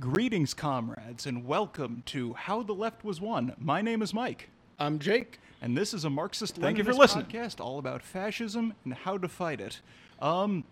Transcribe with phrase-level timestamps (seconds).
[0.00, 3.54] Greetings, comrades, and welcome to How the Left Was Won.
[3.58, 5.38] My name is Mike, I'm Jake.
[5.60, 7.26] and this is a Marxist Thank you for listening.
[7.26, 9.80] podcast all about fascism and how to fight it.
[10.22, 10.64] Um,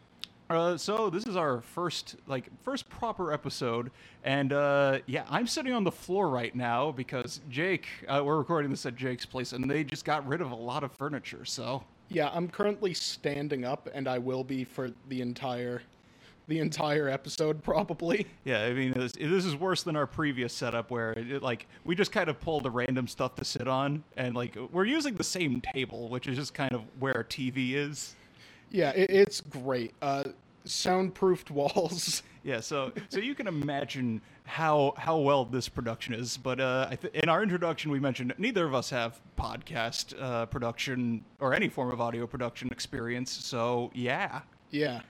[0.49, 3.91] uh, so this is our first, like, first proper episode,
[4.25, 8.70] and uh, yeah, I'm sitting on the floor right now because Jake, uh, we're recording
[8.70, 11.45] this at Jake's place, and they just got rid of a lot of furniture.
[11.45, 15.82] So Yeah, I'm currently standing up, and I will be for the entire,
[16.49, 18.27] the entire episode probably.
[18.45, 21.95] Yeah, I mean, this, this is worse than our previous setup where, it, like, we
[21.95, 25.25] just kind of pulled the random stuff to sit on, and like, we're using the
[25.25, 28.15] same table, which is just kind of where our TV is.
[28.70, 29.95] Yeah, it, it's great.
[30.03, 30.25] Uh,
[30.65, 32.23] soundproofed walls.
[32.45, 36.37] Yeah, so so you can imagine how how well this production is.
[36.37, 40.47] But uh, I th- in our introduction, we mentioned neither of us have podcast uh,
[40.47, 43.30] production or any form of audio production experience.
[43.30, 45.01] So yeah, Yeah.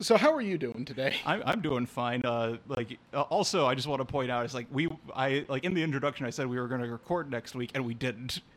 [0.00, 1.16] So how are you doing today?
[1.26, 2.22] I'm, I'm doing fine.
[2.24, 5.64] Uh, like, uh, also, I just want to point out, it's like we, I like
[5.64, 8.40] in the introduction, I said we were going to record next week, and we didn't.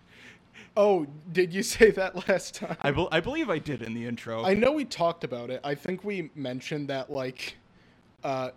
[0.77, 2.77] Oh, did you say that last time?
[2.81, 4.43] I, bel I believe I did in the intro.
[4.43, 5.61] I know we talked about it.
[5.63, 7.57] I think we mentioned that like,
[8.23, 8.51] uh,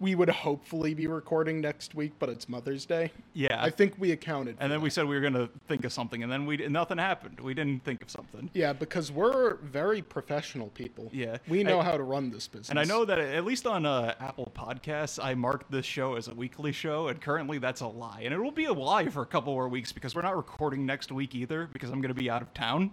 [0.00, 3.12] we would hopefully be recording next week, but it's Mother's Day.
[3.34, 4.56] yeah, I think we accounted.
[4.56, 4.84] For and then that.
[4.84, 7.38] we said we were going to think of something, and then we nothing happened.
[7.38, 8.50] We didn't think of something.
[8.54, 11.10] Yeah, because we're very professional people.
[11.12, 11.36] Yeah.
[11.46, 12.70] We know I- how to run this business.
[12.70, 16.28] And I know that at least on uh, Apple Podcasts, I marked this show as
[16.28, 18.22] a weekly show, and currently that's a lie.
[18.24, 20.86] And it will be a lie for a couple more weeks because we're not recording
[20.86, 22.92] next week either because I'm going to be out of town.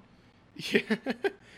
[0.57, 0.81] Yeah.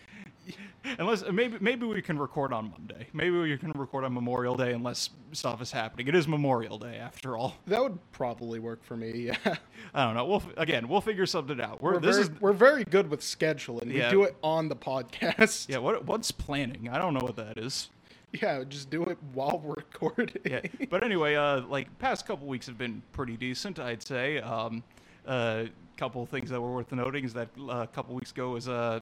[1.00, 3.08] Unless maybe maybe we can record on Monday.
[3.14, 6.08] Maybe we can record on Memorial Day unless stuff is happening.
[6.08, 7.56] It is Memorial Day after all.
[7.68, 9.12] that would probably work for me.
[9.12, 9.36] Yeah.
[9.94, 10.26] I don't know.
[10.26, 11.82] We'll again we'll figure something out.
[11.82, 13.94] We're, We're this very, is we're very good with scheduling.
[13.94, 14.08] Yeah.
[14.08, 15.68] We do it on the podcast.
[15.70, 15.78] yeah.
[15.78, 16.90] What what's planning?
[16.90, 17.90] I don't know what that is.
[18.32, 20.36] Yeah, just do it while we're recording.
[20.46, 20.62] yeah.
[20.90, 24.40] But anyway, uh, like past couple weeks have been pretty decent, I'd say.
[24.40, 24.84] Um,
[25.26, 28.52] a couple of things that were worth noting is that uh, a couple weeks ago
[28.52, 29.00] was uh,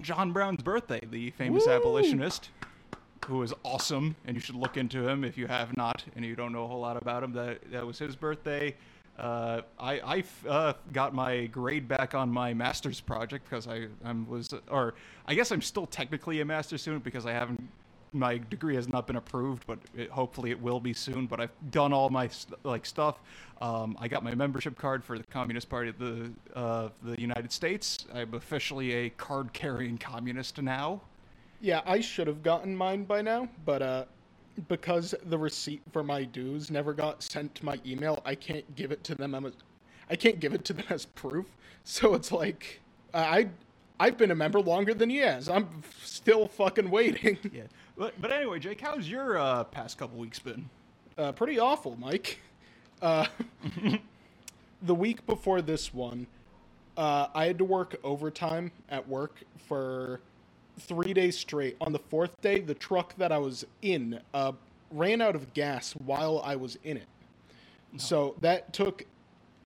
[0.00, 1.72] John Brown's birthday, the famous Woo!
[1.72, 2.50] abolitionist,
[3.26, 6.34] who was awesome, and you should look into him if you have not and you
[6.34, 7.32] don't know a whole lot about him.
[7.32, 8.74] That that was his birthday.
[9.18, 13.88] Uh, I I f- uh, got my grade back on my master's project because I
[14.04, 14.94] I was or
[15.26, 17.68] I guess I'm still technically a master's student because I haven't
[18.12, 21.26] my degree has not been approved, but it, hopefully it will be soon.
[21.26, 22.28] But I've done all my
[22.64, 23.20] like stuff.
[23.60, 27.52] Um, I got my membership card for the Communist Party of the uh, the United
[27.52, 28.06] States.
[28.14, 31.00] I'm officially a card-carrying communist now.
[31.60, 34.04] Yeah, I should have gotten mine by now, but uh,
[34.68, 38.92] because the receipt for my dues never got sent to my email, I can't give
[38.92, 39.34] it to them.
[39.34, 39.52] As,
[40.08, 41.46] I can't give it to them as proof.
[41.84, 42.80] So it's like
[43.12, 43.48] I
[44.00, 45.48] I've been a member longer than he has.
[45.48, 47.38] I'm still fucking waiting.
[47.52, 47.62] Yeah.
[47.98, 50.70] But, but anyway, Jake, how's your uh, past couple weeks been?
[51.18, 52.38] Uh, pretty awful, Mike.
[53.02, 53.26] Uh,
[54.82, 56.28] the week before this one,
[56.96, 60.20] uh, I had to work overtime at work for
[60.78, 61.76] three days straight.
[61.80, 64.52] On the fourth day, the truck that I was in uh,
[64.92, 67.06] ran out of gas while I was in it.
[67.96, 69.06] So that took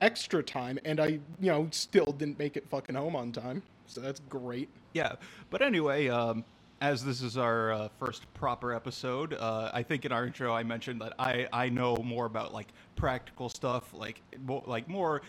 [0.00, 3.62] extra time, and I, you know, still didn't make it fucking home on time.
[3.86, 4.68] So that's great.
[4.94, 5.16] Yeah,
[5.50, 6.44] but anyway, um,
[6.82, 10.64] as this is our uh, first proper episode, uh, I think in our intro I
[10.64, 14.20] mentioned that I, I know more about like practical stuff, like
[14.66, 15.22] like more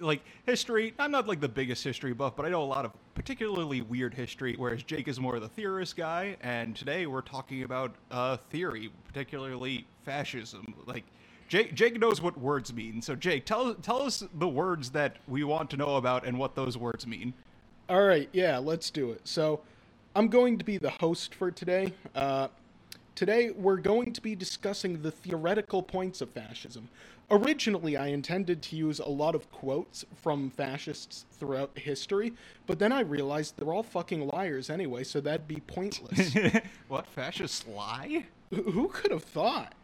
[0.00, 0.94] like history.
[1.00, 4.14] I'm not like the biggest history buff, but I know a lot of particularly weird
[4.14, 4.54] history.
[4.56, 8.92] Whereas Jake is more of the theorist guy, and today we're talking about uh, theory,
[9.08, 10.76] particularly fascism.
[10.86, 11.02] Like
[11.48, 13.02] Jake, Jake knows what words mean.
[13.02, 16.54] So Jake, tell tell us the words that we want to know about and what
[16.54, 17.34] those words mean.
[17.88, 19.20] All right, yeah, let's do it.
[19.24, 19.60] So,
[20.14, 21.92] I'm going to be the host for today.
[22.14, 22.48] Uh,
[23.14, 26.88] today, we're going to be discussing the theoretical points of fascism.
[27.30, 32.32] Originally, I intended to use a lot of quotes from fascists throughout history,
[32.66, 36.34] but then I realized they're all fucking liars anyway, so that'd be pointless.
[36.88, 38.26] what fascists lie?
[38.50, 39.74] Who- Who could have thought?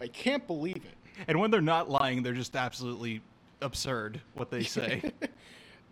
[0.00, 1.24] I can't believe it.
[1.28, 3.22] And when they're not lying, they're just absolutely
[3.62, 5.02] absurd what they say.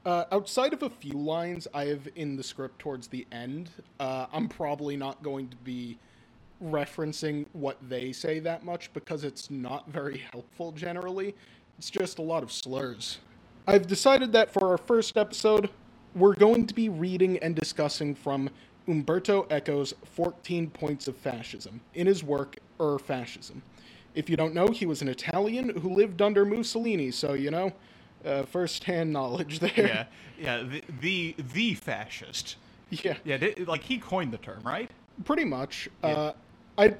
[0.07, 4.27] Uh, outside of a few lines I have in the script towards the end, uh,
[4.33, 5.99] I'm probably not going to be
[6.63, 11.35] referencing what they say that much because it's not very helpful generally.
[11.77, 13.19] It's just a lot of slurs.
[13.67, 15.71] I've decided that for our first episode,
[16.15, 18.49] we're going to be reading and discussing from
[18.87, 23.61] Umberto Eco's 14 Points of Fascism in his work, Er Fascism.
[24.15, 27.73] If you don't know, he was an Italian who lived under Mussolini, so you know,
[28.25, 29.73] uh, first-hand knowledge there.
[29.77, 30.05] yeah,
[30.39, 32.57] yeah, the, the the fascist.
[32.91, 34.91] yeah, Yeah, like he coined the term, right?
[35.25, 35.89] pretty much.
[36.05, 36.11] Yeah.
[36.11, 36.33] Uh,
[36.79, 36.95] I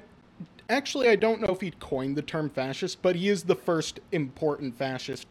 [0.69, 4.01] Actually, I don't know if he coined the term fascist, but he is the first
[4.11, 5.27] important fascist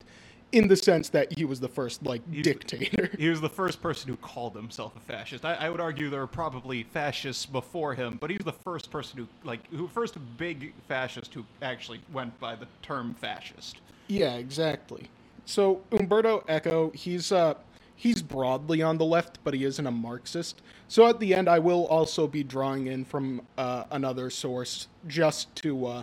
[0.52, 3.10] in the sense that he was the first like dictator.
[3.18, 5.44] He was the first person who called himself a fascist.
[5.44, 8.90] I, I would argue there were probably fascists before him, but he was the first
[8.90, 13.78] person who like who first big fascist who actually went by the term fascist.
[14.08, 15.10] Yeah, exactly.
[15.46, 17.54] So Umberto Eco, he's uh
[17.94, 20.60] he's broadly on the left, but he isn't a Marxist.
[20.88, 25.54] So at the end, I will also be drawing in from uh, another source just
[25.56, 26.02] to uh,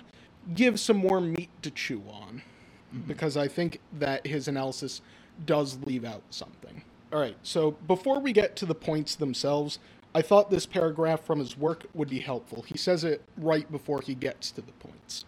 [0.55, 2.41] give some more meat to chew on,
[3.07, 5.01] because I think that his analysis
[5.45, 6.81] does leave out something.
[7.11, 9.77] All right, so before we get to the points themselves,
[10.15, 12.63] I thought this paragraph from his work would be helpful.
[12.63, 15.25] He says it right before he gets to the points.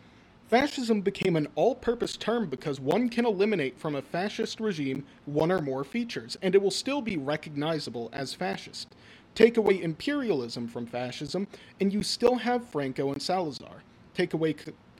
[0.55, 5.51] Fascism became an all purpose term because one can eliminate from a fascist regime one
[5.51, 8.95] or more features, and it will still be recognizable as fascist.
[9.35, 11.45] Take away imperialism from fascism,
[11.81, 13.83] and you still have Franco and Salazar.
[14.13, 14.55] Take away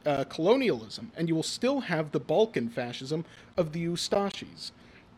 [0.06, 3.24] uh, colonialism, and you will still have the Balkan fascism
[3.56, 4.72] of the Ustashis.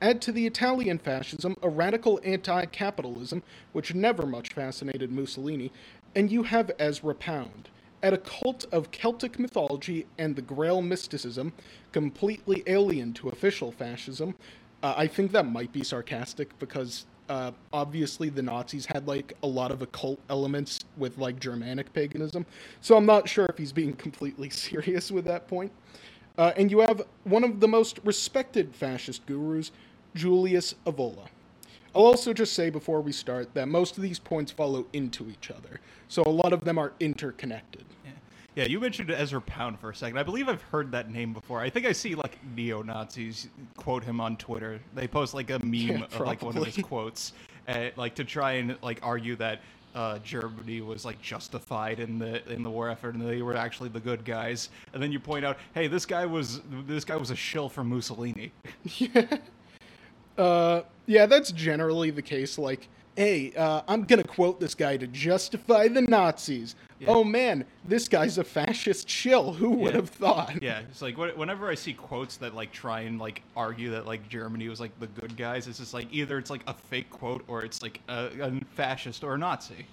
[0.03, 3.41] Add to the Italian fascism a radical anti capitalism,
[3.73, 5.71] which never much fascinated Mussolini,
[6.13, 7.69] and you have Ezra Pound.
[8.03, 11.51] Add a cult of Celtic mythology and the Grail mysticism,
[11.91, 14.35] completely alien to official fascism.
[14.83, 19.47] Uh, I think that might be sarcastic because uh, obviously the Nazis had like a
[19.47, 22.45] lot of occult elements with like Germanic paganism,
[22.81, 25.71] so I'm not sure if he's being completely serious with that point.
[26.37, 29.71] Uh, and you have one of the most respected fascist gurus,
[30.13, 31.27] Julius Evola.
[31.97, 35.49] I'll also just say before we start that most of these points follow into each
[35.49, 37.85] other, so a lot of them are interconnected.
[38.05, 38.11] Yeah,
[38.53, 40.19] yeah you mentioned Ezra Pound for a second.
[40.19, 41.59] I believe I've heard that name before.
[41.59, 43.47] I think I see like neo Nazis
[43.77, 44.79] quote him on Twitter.
[44.93, 47.33] They post like a meme Yeah, of like one of his quotes,
[47.67, 49.61] uh, like to try and like argue that
[49.95, 53.89] uh, Germany was like justified in the in the war effort and they were actually
[53.89, 54.69] the good guys.
[54.93, 57.83] And then you point out, hey, this guy was this guy was a shill for
[57.83, 58.51] Mussolini.
[60.37, 62.57] Uh, yeah, that's generally the case.
[62.59, 66.75] Like, hey, uh, I'm gonna quote this guy to justify the Nazis.
[67.07, 69.53] Oh man, this guy's a fascist chill.
[69.53, 69.97] Who would Yeah.
[70.01, 70.61] have thought?
[70.63, 74.27] Yeah, it's like whenever I see quotes that like try and like argue that like
[74.29, 77.43] Germany was like the good guys, it's just like either it's like a fake quote
[77.47, 79.85] or it's like a, a fascist or a Nazi.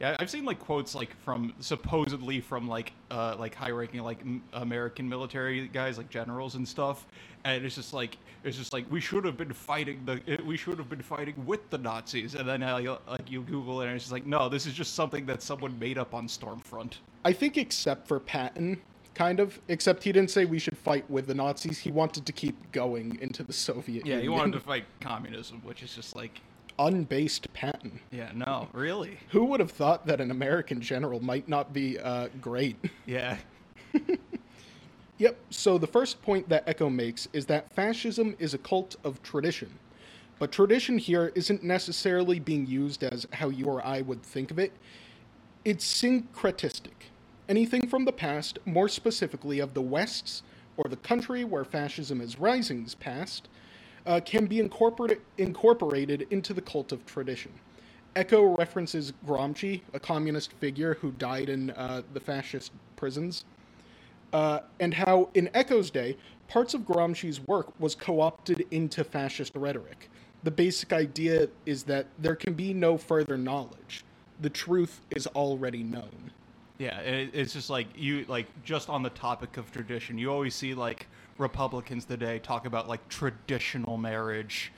[0.00, 4.42] Yeah, I've seen like quotes like from supposedly from like uh like high-ranking like m-
[4.52, 7.06] American military guys like generals and stuff,
[7.44, 10.56] and it's just like it's just like we should have been fighting the eh, we
[10.56, 13.86] should have been fighting with the Nazis, and then uh, you- like you Google it
[13.86, 16.94] and it's just like no, this is just something that someone made up on Stormfront.
[17.24, 18.82] I think, except for Patton,
[19.14, 19.58] kind of.
[19.68, 21.78] Except he didn't say we should fight with the Nazis.
[21.78, 24.32] He wanted to keep going into the Soviet Yeah, he Union.
[24.38, 26.40] wanted to fight communism, which is just like
[26.78, 28.00] Unbased Patton.
[28.10, 29.18] Yeah, no, really.
[29.30, 32.76] Who would have thought that an American general might not be uh, great?
[33.06, 33.36] Yeah.
[35.18, 39.22] Yep, so the first point that Eco makes is that fascism is a cult of
[39.22, 39.70] tradition.
[40.40, 44.58] But tradition here isn't necessarily being used as how you or I would think of
[44.58, 44.72] it.
[45.64, 47.10] It's syncretistic.
[47.48, 50.42] Anything from the past, more specifically of the West's
[50.76, 53.48] or the country where fascism is rising's past,
[54.06, 57.52] uh, can be incorporated, incorporated into the cult of tradition.
[58.16, 63.44] Eco references Gramsci, a communist figure who died in uh, the fascist prisons
[64.34, 66.16] uh, and how in Eco's day,
[66.48, 70.10] parts of Gramsci's work was co opted into fascist rhetoric.
[70.42, 74.04] The basic idea is that there can be no further knowledge.
[74.40, 76.32] The truth is already known.
[76.78, 80.74] Yeah, it's just like you like just on the topic of tradition, you always see
[80.74, 81.06] like
[81.38, 84.72] Republicans today talk about like traditional marriage.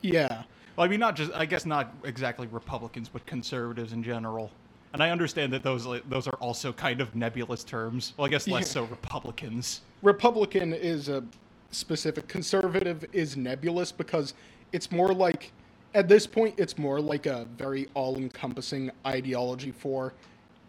[0.00, 0.42] Yeah.
[0.76, 4.50] Well, I mean, not just I guess not exactly Republicans, but conservatives in general.
[4.92, 8.12] And I understand that those like, those are also kind of nebulous terms.
[8.16, 8.72] Well, I guess less Yeah.
[8.72, 9.80] so Republicans.
[10.02, 11.24] Republican is a
[11.70, 14.34] specific, conservative is nebulous because
[14.72, 15.52] it's more like,
[15.94, 20.12] at this point, it's more like a very all encompassing ideology for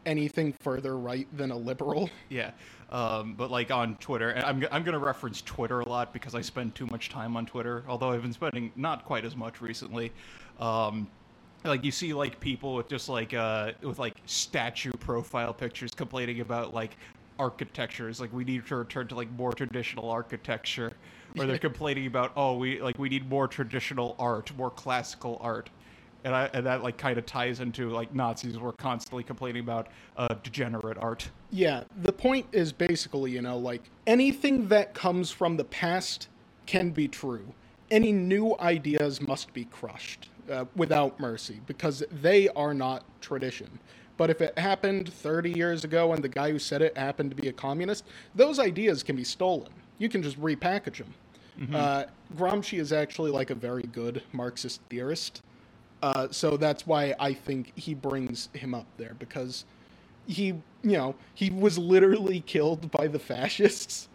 [0.05, 2.09] anything further right than a liberal.
[2.29, 2.51] Yeah,
[2.93, 6.35] um, but like on Twitter, and I'm, I'm going to reference Twitter a lot because
[6.35, 9.61] I spend too much time on Twitter, although I've been spending not quite as much
[9.61, 10.11] recently.
[10.59, 11.09] Um,
[11.63, 16.41] like you see like people with just like uh with like statue profile pictures complaining
[16.41, 16.97] about like
[17.39, 18.19] architectures.
[18.19, 20.91] Like we need to return to like more traditional architecture.
[21.37, 25.69] Or they're complaining about oh we like we need more traditional art more classical art
[26.23, 29.87] and I and that like kind of ties into like Nazis were constantly complaining about
[30.17, 31.29] uh, degenerate art.
[31.51, 36.29] Yeah, the point is basically, you know, like anything that comes from the past
[36.65, 37.53] can be true.
[37.91, 43.79] Any new ideas must be crushed uh, without mercy because they are not tradition.
[44.15, 47.35] But if it happened 30 years ago and the guy who said it happened to
[47.35, 49.69] be a communist, those ideas can be stolen.
[49.97, 51.13] You can just repackage them.
[51.73, 55.41] Uh, Gramsci is actually like a very good Marxist theorist.
[56.03, 59.63] Uh, so that's why I think he brings him up there because
[60.27, 64.09] he, you know, he was literally killed by the fascists.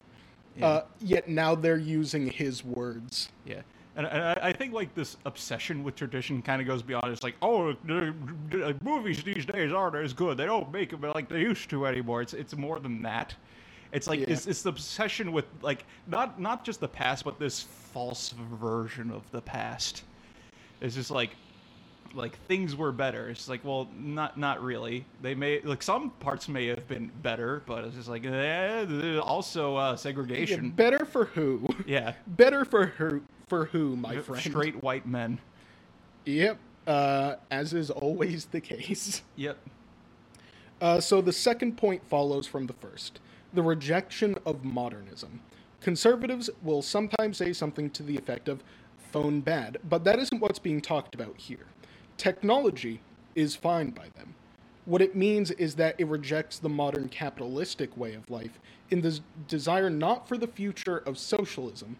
[0.60, 3.30] Uh, yet now they're using his words.
[3.46, 3.62] Yeah.
[3.96, 7.06] And, and I I think like this obsession with tradition kind of goes beyond.
[7.12, 8.12] It's like, oh, the,
[8.50, 10.36] the movies these days aren't as good.
[10.36, 12.20] They don't make them like they used to anymore.
[12.22, 13.34] It's it's more than that.
[13.92, 14.26] It's like Yeah.
[14.30, 19.10] it's, it's the obsession with like not not just the past, but this false version
[19.10, 20.02] of the past.
[20.80, 21.30] It's just like
[22.14, 23.28] like things were better.
[23.28, 25.04] It's like, well, not not really.
[25.22, 29.76] They may like some parts may have been better, but it's just like eh, also
[29.76, 30.70] uh, Yeah, segregation.
[30.70, 31.68] better for who?
[31.86, 33.22] Yeah, better for who?
[33.48, 34.42] For who, my friend?
[34.42, 35.38] straight white men.
[36.26, 36.58] Yep.
[36.86, 39.22] Uh, as is always the case.
[39.36, 39.58] Yep.
[40.80, 43.20] Uh, so the second point follows from the first
[43.52, 45.40] the rejection of modernism.
[45.80, 48.62] Conservatives will sometimes say something to the effect of
[49.10, 51.66] phone bad, but that isn't what's being talked about here.
[52.18, 53.00] Technology
[53.36, 54.34] is fine by them.
[54.86, 58.58] What it means is that it rejects the modern capitalistic way of life
[58.90, 61.96] in the desire not for the future of socialism,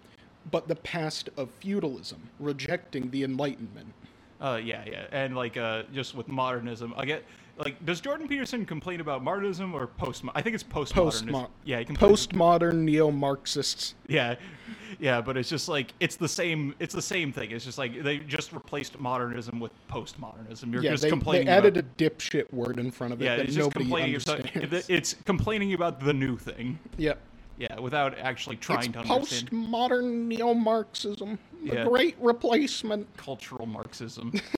[0.50, 3.92] but the past of feudalism, rejecting the Enlightenment.
[4.40, 7.24] Uh, yeah, yeah, and like uh, just with modernism, I get
[7.58, 10.24] like, does Jordan Peterson complain about modernism or post?
[10.34, 11.30] I think it's postmodernism.
[11.30, 12.26] Postmo- yeah, he complains.
[12.26, 13.94] Postmodern neo Marxists.
[14.06, 14.36] Yeah,
[15.00, 16.74] yeah, but it's just like it's the same.
[16.78, 17.50] It's the same thing.
[17.50, 20.72] It's just like they just replaced modernism with postmodernism.
[20.72, 21.48] You're Yeah, just they, they complaining.
[21.48, 24.16] added about, a dipshit word in front of it yeah, that it's just nobody complaining.
[24.16, 24.86] About, understands.
[24.88, 26.78] it's complaining about the new thing.
[26.96, 27.18] Yep.
[27.58, 31.84] Yeah, without actually trying It's to understand postmodern neo-Marxism, the Yeah.
[31.88, 33.08] great replacement.
[33.16, 34.32] cultural Marxism,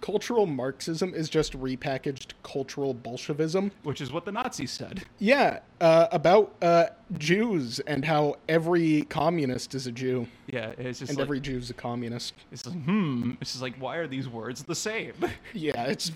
[0.00, 3.70] Cultural Marxism is just repackaged cultural Bolshevism.
[3.82, 5.02] which is what the Nazis said.
[5.18, 6.86] Yeah, uh, about uh,
[7.18, 11.70] Jews and how every communist is a Jew Yeah, it's just and like, every Jew's
[11.70, 12.34] a communist.
[12.52, 13.32] it's like, hmm.
[13.40, 15.14] It's just like, why are these words the same?
[15.52, 16.12] Yeah, it's.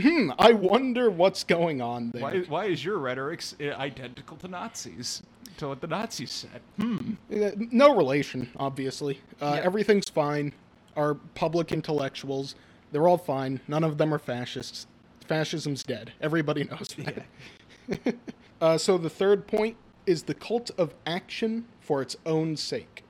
[0.00, 0.30] Hmm.
[0.38, 2.22] I wonder what's going on there.
[2.22, 5.22] Why, why is your rhetoric identical to Nazis?
[5.58, 6.60] To what the Nazis said?
[6.78, 7.12] Hmm.
[7.30, 9.20] Uh, No relation, obviously.
[9.42, 9.62] Uh, Yeah.
[9.64, 10.52] Everything's fine.
[10.96, 12.54] Our public intellectuals,
[12.92, 13.60] they're all fine.
[13.68, 14.86] None of them are fascists.
[15.26, 16.12] Fascism's dead.
[16.20, 18.16] Everybody knows that.
[18.60, 23.04] uh, so the third point is the cult of action for its own sake.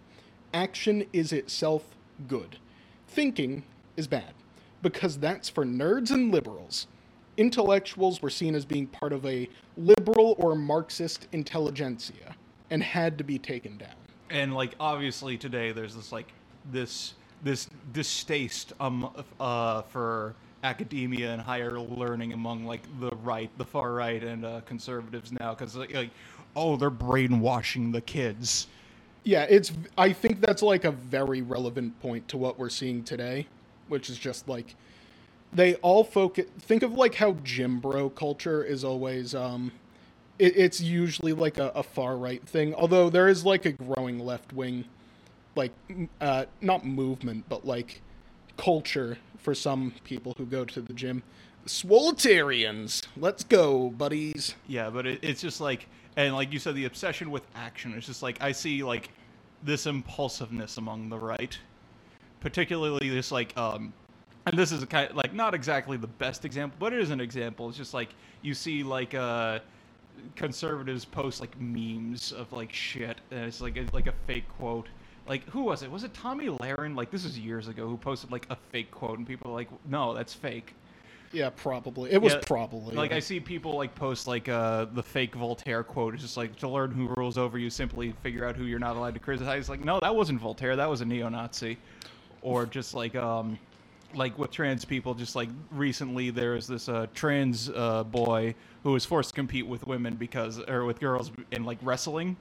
[0.53, 1.97] Action is itself
[2.29, 2.59] good.
[3.09, 3.63] Thinking
[3.97, 4.35] is bad,
[4.83, 6.87] because that's for nerds and liberals.
[7.37, 12.37] Intellectuals were seen as being part of a liberal or Marxist intelligentsia
[12.71, 13.95] and had to be taken down.
[14.29, 16.33] And like, obviously, today there's this like
[16.71, 23.65] this this distaste um uh for academia and higher learning among like the right, the
[23.65, 26.11] far right, and uh, conservatives now because like, like,
[26.57, 28.67] oh, they're brainwashing the kids.
[29.25, 29.73] Yeah, it's.
[29.99, 33.47] I think that's like a very relevant point to what we're seeing today,
[33.89, 34.75] which is just like
[35.53, 36.47] they all focus.
[36.61, 39.35] Think of like how gym bro culture is always.
[39.35, 39.73] um
[40.39, 44.19] it, It's usually like a, a far right thing, although there is like a growing
[44.19, 44.87] left wing,
[45.57, 45.73] like
[46.21, 48.03] uh not movement, but like
[48.57, 51.23] culture for some people who go to the gym.
[51.67, 54.55] Swolitarians, let's go, buddies.
[54.67, 57.95] Yeah, but it, it's just like, and like you said, the obsession with action.
[57.95, 59.11] It's just like I see like
[59.63, 61.57] this impulsiveness among the right,
[62.41, 63.93] particularly this like, um,
[64.47, 67.11] and this is a kind of, like not exactly the best example, but it is
[67.11, 67.69] an example.
[67.69, 69.61] It's just like you see like uh,
[70.37, 74.89] conservatives post like memes of like shit, and it's like a, like a fake quote.
[75.29, 75.91] Like who was it?
[75.91, 76.97] Was it Tomi Lahren?
[76.97, 79.69] Like this was years ago who posted like a fake quote, and people are like,
[79.89, 80.75] no, that's fake.
[81.33, 82.11] Yeah, probably.
[82.11, 83.19] It was Yeah, probably like yeah.
[83.19, 86.15] I see people like post like uh the fake Voltaire quote.
[86.15, 88.97] It's just like to learn who rules over you, simply figure out who you're not
[88.97, 89.69] allowed to criticize.
[89.69, 90.75] Like no, that wasn't Voltaire.
[90.75, 91.79] That was a neo-Nazi.
[92.43, 93.59] Or just like um
[94.13, 98.91] like with trans people, just like recently there was this uh trans uh boy who
[98.93, 102.37] was forced to compete with women because or with girls in like wrestling.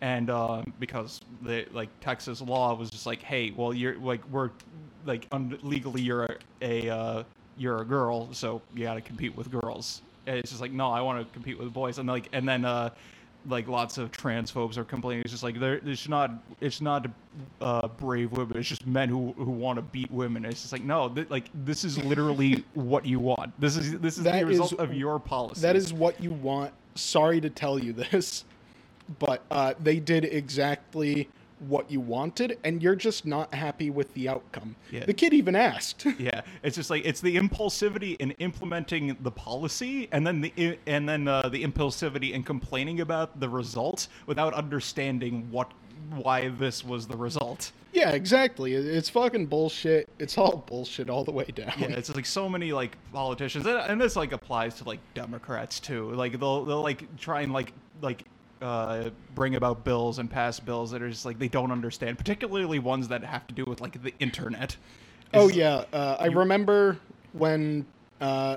[0.00, 4.50] And uh, because the like Texas law was just like, hey, well you're like we're
[5.06, 6.36] like un- legally you're a,
[6.88, 7.22] a uh,
[7.56, 10.02] you're a girl, so you got to compete with girls.
[10.28, 11.98] And it's just like, no, I want to compete with boys.
[11.98, 12.90] And like, and then uh,
[13.48, 15.22] like lots of transphobes are complaining.
[15.22, 17.06] It's just like there, it's not, it's not
[17.60, 18.56] uh, brave women.
[18.58, 20.44] It's just men who who want to beat women.
[20.44, 23.58] It's just like, no, th- like this is literally what you want.
[23.60, 25.62] This is this is That the result is- of your policy.
[25.62, 26.72] That is what you want.
[26.94, 28.44] Sorry to tell you this,
[29.18, 31.28] but uh, they did exactly
[31.60, 34.76] what you wanted and you're just not happy with the outcome.
[34.92, 35.04] Yeah.
[35.04, 36.06] The kid even asked.
[36.18, 41.08] Yeah, it's just like it's the impulsivity in implementing the policy, and then the and
[41.08, 45.70] then uh, the impulsivity in complaining about the result without understanding what
[46.10, 47.72] why this was the result.
[47.92, 48.74] yeah, exactly.
[48.74, 50.08] It's fucking bullshit.
[50.18, 51.72] It's all bullshit all the way down.
[51.78, 55.78] Yeah, it's like so many like politicians, and, and this like applies to like Democrats
[55.80, 56.10] too.
[56.12, 57.72] Like they'll they'll like try and like
[58.02, 58.24] like
[58.60, 62.78] uh, bring about bills and pass bills that are just like they don't understand, particularly
[62.78, 64.76] ones that have to do with like the internet.
[65.34, 66.98] Oh yeah, uh, I remember
[67.32, 67.86] when
[68.20, 68.56] uh,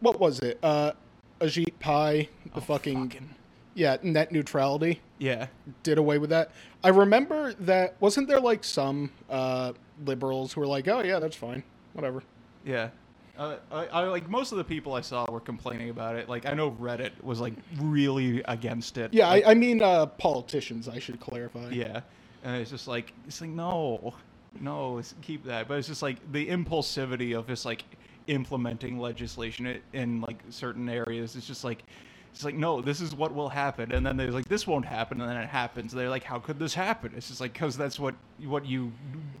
[0.00, 0.58] what was it?
[0.62, 0.92] Uh,
[1.40, 3.30] Ajit Pai, the fucking, fucking-
[3.74, 5.46] yeah, net neutrality yeah.
[5.82, 6.50] did away with that.
[6.84, 9.72] I remember that wasn't there like some uh,
[10.04, 12.22] liberals who were like, "Oh yeah, that's fine, whatever."
[12.64, 12.90] Yeah.
[13.38, 16.28] Uh, I, I like most of the people I saw were complaining about it.
[16.28, 19.14] Like I know Reddit was like really against it.
[19.14, 20.88] Yeah, Like, I, I mean uh, politicians.
[20.88, 21.70] I should clarify.
[21.70, 22.02] yeah,
[22.44, 24.14] and it's just like it's like no,
[24.60, 25.66] no, keep that.
[25.66, 27.84] But it's just like the impulsivity of just like
[28.26, 31.34] implementing legislation in like certain areas.
[31.34, 31.84] It's just like
[32.32, 35.20] it's like no, this is what will happen, and then there's like this won't happen,
[35.20, 35.92] and then it happens.
[35.92, 37.12] They're like, how could this happen?
[37.16, 38.92] It's just like because that's what what you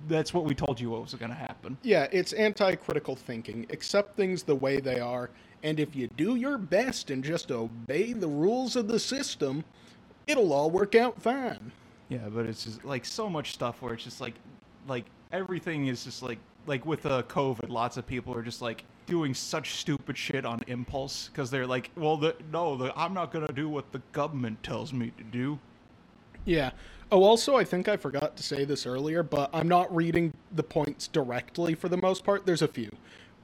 [0.08, 1.78] that's what we told you what was going to happen.
[1.82, 3.66] Yeah, it's anti-critical thinking.
[3.70, 5.30] Accept things the way they are,
[5.62, 9.64] and if you do your best and just obey the rules of the system,
[10.26, 11.72] it'll all work out fine.
[12.08, 14.34] Yeah, but it's just like so much stuff where it's just like,
[14.86, 18.84] like everything is just like, like with uh, COVID, lots of people are just like
[19.06, 23.32] doing such stupid shit on impulse because they're like, well, the no, the, I'm not
[23.32, 25.58] gonna do what the government tells me to do.
[26.44, 26.70] Yeah.
[27.10, 30.62] Oh, also, I think I forgot to say this earlier, but I'm not reading the
[30.62, 32.46] points directly for the most part.
[32.46, 32.90] There's a few.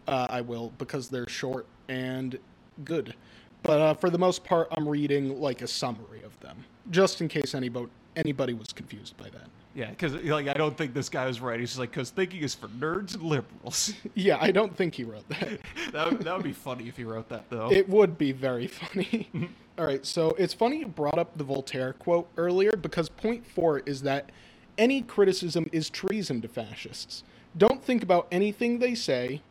[0.07, 2.39] Uh, I will because they're short and
[2.85, 3.15] good.
[3.63, 7.29] But uh, for the most part, I'm reading like a summary of them, just in
[7.29, 9.49] case anybody anybody was confused by that.
[9.75, 11.61] Yeah, because like I don't think this guy was right.
[11.61, 13.93] He's just like, because thinking is for nerds and liberals.
[14.15, 15.61] Yeah, I don't think he wrote that.
[15.93, 17.71] that would, that would be funny if he wrote that though.
[17.71, 19.29] It would be very funny.
[19.79, 23.81] All right, so it's funny you brought up the Voltaire quote earlier because point four
[23.81, 24.33] is that
[24.77, 27.23] any criticism is treason to fascists.
[27.57, 29.43] Don't think about anything they say,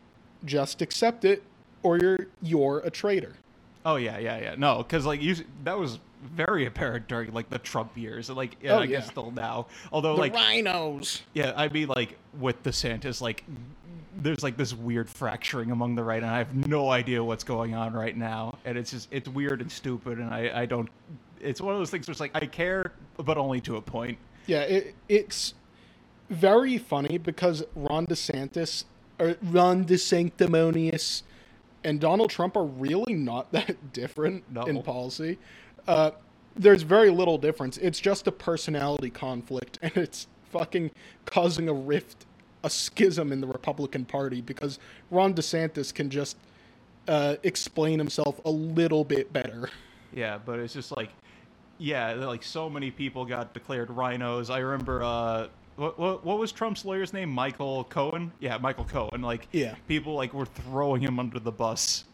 [0.43, 1.43] just accept it,
[1.83, 3.35] or you're you're a traitor.
[3.85, 4.55] Oh yeah, yeah, yeah.
[4.57, 8.55] No, because like you, that was very apparent during like the Trump years, and like
[8.61, 9.67] yeah, Oh, I guess still now.
[9.91, 11.21] Although The like RINOs.
[11.33, 13.43] Yeah, I mean, like with DeSantis, like
[14.19, 17.75] there's like this weird fracturing among the right, and I have no idea what's going
[17.75, 20.89] on right now, and it's just it's weird and stupid, and I I don't.
[21.39, 24.17] It's one of those things where it's like I care, but only to a point.
[24.47, 25.53] Yeah, it, it's
[26.29, 28.85] very funny because Ron DeSantis,
[29.19, 31.23] or Ron DeSanctimonious,
[31.83, 34.63] and Donald Trump are really not that different No.
[34.63, 35.37] in policy.
[35.87, 36.11] Uh,
[36.55, 37.77] there's very little difference.
[37.77, 40.91] It's just a personality conflict, and it's fucking
[41.25, 42.25] causing a rift,
[42.63, 44.79] a schism in the Republican Party because
[45.11, 46.37] Ron DeSantis can just
[47.07, 49.69] uh, explain himself a little bit better.
[50.13, 51.09] Yeah, but it's just like,
[51.77, 54.49] yeah, like so many people got declared RINOs.
[54.49, 57.29] I remember, uh, what, what, what was Trump's lawyer's name?
[57.29, 58.31] Michael Cohen.
[58.39, 59.21] Yeah, Michael Cohen.
[59.21, 59.75] Like, Yeah.
[59.87, 62.05] people like were throwing him under the bus.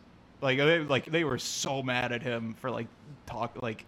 [0.42, 2.88] Like they like they were so mad at him for like
[3.26, 3.86] talk like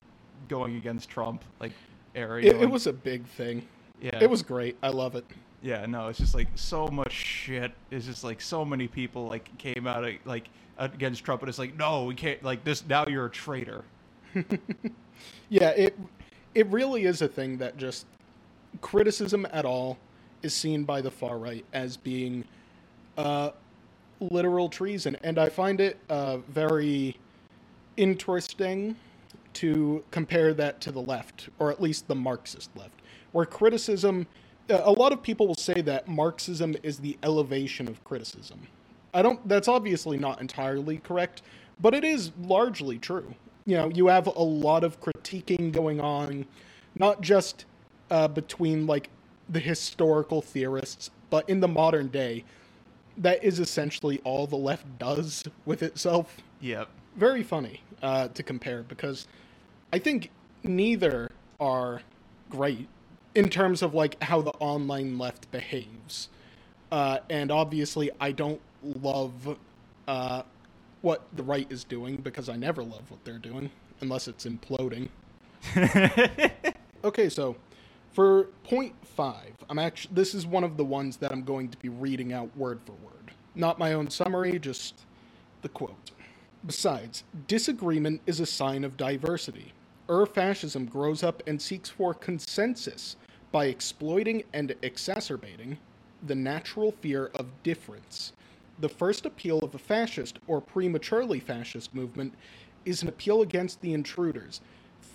[0.48, 1.44] going against Trump.
[1.60, 1.72] Like,
[2.16, 2.56] area.
[2.56, 3.68] It, it was a big thing.
[4.02, 4.18] yeah.
[4.22, 4.78] It was great.
[4.82, 5.26] I love it.
[5.62, 7.72] Yeah, no, it's just like so much shit.
[7.92, 11.76] It's just like so many people like came out like against Trump, and it's like,
[11.76, 12.44] no, we can't.
[12.44, 13.84] Like this now, you're a traitor.
[15.50, 15.98] Yeah, it
[16.54, 18.06] it really is a thing that just
[18.82, 19.98] criticism at all
[20.42, 22.44] is seen by the far right as being
[23.18, 23.52] uh,
[24.20, 27.18] literal treason, and I find it uh, very
[27.98, 28.96] interesting
[29.56, 34.28] to compare that to the left, or at least the Marxist left, where criticism.
[34.68, 38.62] A lot of people will say that Marxism is the elevation of criticism.
[39.14, 39.48] I don't.
[39.48, 41.42] That's obviously not entirely correct,
[41.80, 43.36] but it is largely true.
[43.66, 46.46] You know, you have a lot of critiquing going on,
[46.96, 47.66] not just
[48.10, 49.10] uh, between like
[49.50, 52.44] the historical theorists, but in the modern day.
[53.18, 56.36] That is essentially all the left does with itself.
[56.60, 56.90] Yep.
[57.16, 59.28] Very funny uh, to compare because
[59.94, 60.30] I think
[60.64, 62.02] neither are
[62.50, 62.88] great
[63.34, 66.30] in terms of like how the online left behaves.
[66.92, 69.58] Uh, and obviously, I don't love
[70.08, 70.44] uh,
[71.02, 73.70] what the right is doing because I never love what they're doing
[74.02, 75.10] unless it's imploding.
[77.04, 77.56] okay, so
[78.14, 81.78] for point five, I'm actually this is one of the ones that I'm going to
[81.78, 85.02] be reading out word for word, not my own summary, just
[85.62, 86.12] the quote.
[86.66, 89.74] Besides, disagreement is a sign of diversity.
[90.10, 93.16] Ur fascism grows up and seeks for consensus,
[93.52, 95.78] by exploiting and exacerbating
[96.26, 98.34] the natural fear of difference.
[98.80, 102.34] The first appeal of a fascist or prematurely fascist movement
[102.84, 104.60] is an appeal against the intruders.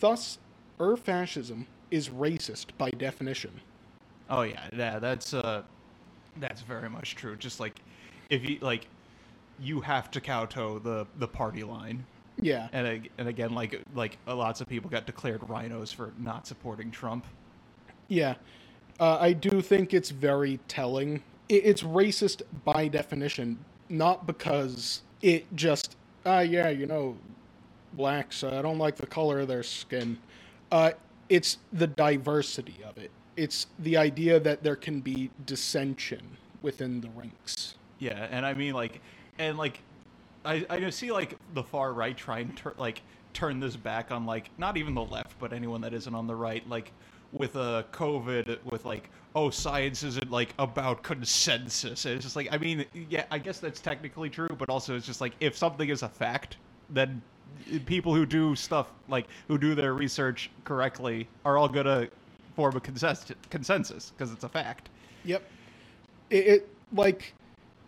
[0.01, 0.39] Thus,
[0.81, 3.61] Ur fascism is racist by definition.
[4.31, 5.63] Oh yeah, yeah, that's uh,
[6.37, 7.37] that's very much true.
[7.37, 7.81] Just like
[8.31, 8.87] if you like,
[9.61, 12.05] you have to kowtow the the party line,
[12.41, 12.69] Yeah.
[12.73, 16.91] and and again, like like uh, lots of people got declared RINOs for not supporting
[16.91, 17.27] Trump.
[18.09, 18.35] Yeah.
[18.99, 21.23] Uh, I do think it's very telling.
[21.49, 25.97] It's racist by definition, not because it just,
[26.27, 27.17] ah, yeah, you know,
[27.95, 30.19] blacks, uh, I don't like the color of their skin.
[30.71, 30.93] Uh,
[31.29, 33.11] it's the diversity of it.
[33.37, 36.23] It's the idea that there can be dissension
[36.63, 37.75] within the ranks.
[37.99, 39.01] Yeah, and I mean like,
[39.39, 39.81] and like,
[40.45, 44.51] I I see like the far right trying to like turn this back on like
[44.59, 46.93] not even the left, but anyone that isn't on the right, like
[47.33, 52.05] with a uh, COVID, with like oh science isn't like about consensus.
[52.05, 55.21] It's just like I mean yeah, I guess that's technically true, but also it's just
[55.21, 56.57] like if something is a fact,
[56.89, 57.23] then
[57.87, 62.09] people who do stuff like who do their research correctly are all gonna
[62.57, 64.89] form a consensus consensus because it's a fact.
[65.25, 65.43] Yep.
[66.31, 67.35] It, it like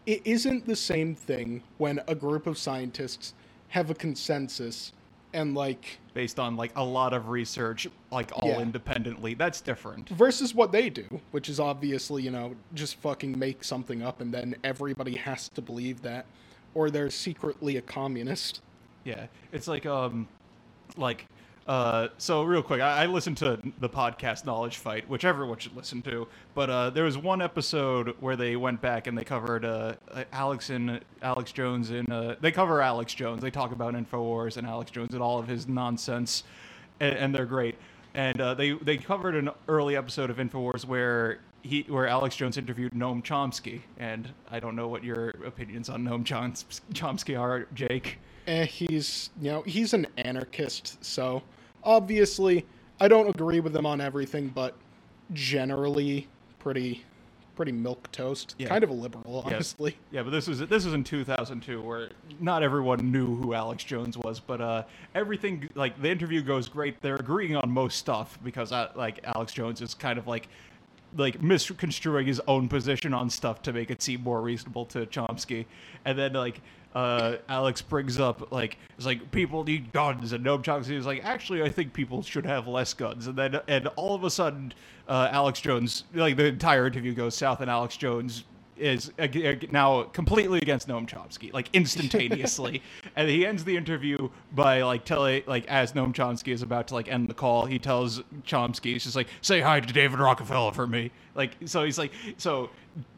[0.06, 3.34] it isn't the same thing when a group of scientists
[3.68, 4.92] have a consensus
[5.34, 8.60] and like based on like a lot of research like all Yeah.
[8.60, 13.64] independently that's different versus what they do, which is obviously, you know, just fucking make
[13.64, 16.26] something up and then everybody has to believe that
[16.74, 18.60] or they're secretly a communist.
[19.04, 20.28] yeah it's like um
[20.96, 21.26] like
[21.66, 25.76] uh so real quick I, I listened to the podcast knowledge fight which everyone should
[25.76, 29.64] listen to but uh there was one episode where they went back and they covered
[29.64, 29.94] uh
[30.32, 33.42] alex and alex jones in uh they cover alex jones.
[33.42, 36.42] They talk about infowars and alex jones and all of his nonsense
[37.02, 37.76] and, and they're great.
[38.14, 42.56] And uh, they they covered an early episode of infowars where he where alex jones
[42.58, 46.24] interviewed noam chomsky and i don't know what your opinions on noam
[46.92, 51.44] chomsky are jake Eh, he's, you know, he's an anarchist, so
[51.84, 52.66] obviously
[52.98, 54.74] I don't agree with him on everything, but
[55.32, 57.04] generally pretty
[57.54, 58.54] pretty milk toast.
[58.58, 58.66] Yeah.
[58.68, 59.54] Kind of a liberal, Yeah.
[59.54, 59.96] honestly.
[60.10, 62.08] Yeah, but this was this was in 2002 where
[62.40, 64.82] not everyone knew who Alex Jones was, but uh,
[65.14, 67.00] everything like the interview goes great.
[67.00, 70.48] They're agreeing on most stuff because uh, like Alex Jones is kind of like
[71.16, 75.66] like misconstruing his own position on stuff to make it seem more reasonable to Chomsky,
[76.04, 76.60] and then like.
[76.94, 81.24] Uh, Alex brings up like it's like people need guns, and Noam Chomsky is like,
[81.24, 84.74] actually, I think people should have less guns, and then and all of a sudden,
[85.08, 88.44] uh, Alex Jones like the entire interview goes south, and Alex Jones
[88.82, 92.82] is ag- now completely against Noam Chomsky, like instantaneously.
[93.16, 96.94] and he ends the interview by like telling, like as Noam Chomsky is about to
[96.94, 100.72] like end the call, he tells Chomsky, he's just like, "Say hi to David Rockefeller
[100.72, 102.68] for me." Like, so he's like, so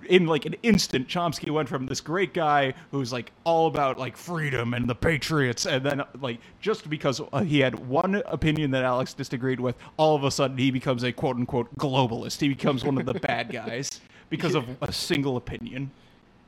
[0.09, 4.16] in like an instant, Chomsky went from this great guy who's like all about like
[4.16, 8.85] freedom and the patriots, and then like just because uh, he had one opinion that
[8.85, 12.40] Alex disagreed with, all of a sudden he becomes a quote unquote globalist.
[12.40, 14.00] He becomes one of the bad guys
[14.36, 15.90] because of a single opinion.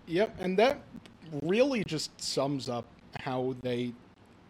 [0.07, 0.81] Yep, and that
[1.43, 2.85] really just sums up
[3.21, 3.93] how they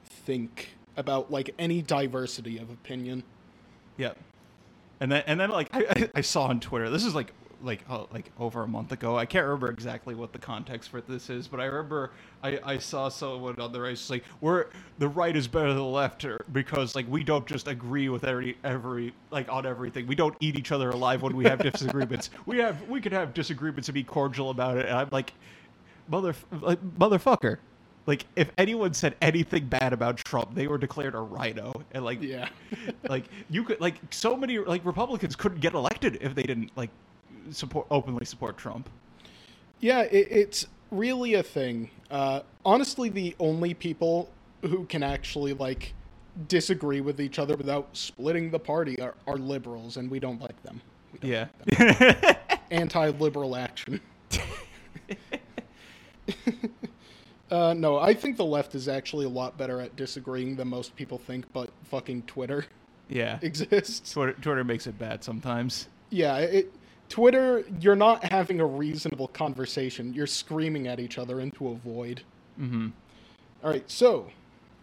[0.05, 3.23] think about like any diversity of opinion.
[3.97, 4.19] Yep.
[5.01, 6.91] and then and then like I, I, I saw on Twitter.
[6.91, 9.17] This is like like uh, like over a month ago.
[9.17, 12.11] I can't remember exactly what the context for this is, but I remember
[12.43, 14.67] I, I saw someone on the right just like we're
[14.99, 18.25] the right is better than the left or, because like we don't just agree with
[18.25, 20.07] every every like on everything.
[20.07, 22.31] We don't eat each other alive when we have disagreements.
[22.47, 24.87] we have we could have disagreements and be cordial about it.
[24.87, 25.33] And I'm like,
[26.09, 27.59] mother like, motherfucker.
[28.07, 32.23] Like if anyone said anything bad about Trump, they were declared a RINO, and like
[32.23, 32.49] Yeah.
[33.09, 36.91] like you could like so many like Republicans couldn't get elected if they didn't like
[37.51, 38.89] support openly support Trump.
[39.81, 41.91] Yeah, it, it's really a thing.
[42.11, 44.31] Uh, honestly, the only people
[44.63, 45.95] who can actually like
[46.49, 50.61] disagree with each other without splitting the party are, are liberals, and we don't like
[50.63, 50.81] them.
[51.21, 51.47] Don't Yeah.
[52.71, 54.01] Anti-liberal action.
[57.51, 60.95] uh, no, I think the left is actually a lot better at disagreeing than most
[60.97, 62.67] people think, but fucking Twitter
[63.09, 63.39] yeah.
[63.43, 64.13] exists.
[64.13, 65.89] Twitter, Twitter makes it bad sometimes.
[66.11, 66.73] Yeah, it
[67.09, 70.13] Twitter, you're not having a reasonable conversation.
[70.13, 72.23] You're screaming at each other into a void.
[72.61, 72.89] Mm-hmm.
[73.63, 74.27] All right, so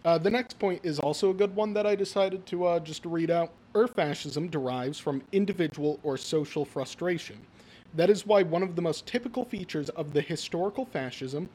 [0.04, 3.04] uh, the next point is also a good one that I decided to uh, just
[3.04, 3.52] read out.
[3.74, 7.38] Ur fascism derives from individual or social frustration.
[7.94, 11.48] That is why one of the most typical features of the historical fascism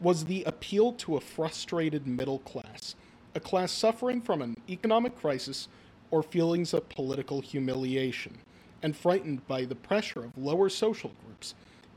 [0.00, 2.94] was the appeal to a frustrated middle class,
[3.34, 5.68] a class suffering from an economic crisis
[6.10, 8.36] or feelings of political humiliation.
[8.84, 11.54] And frightened by the pressure of lower social groups.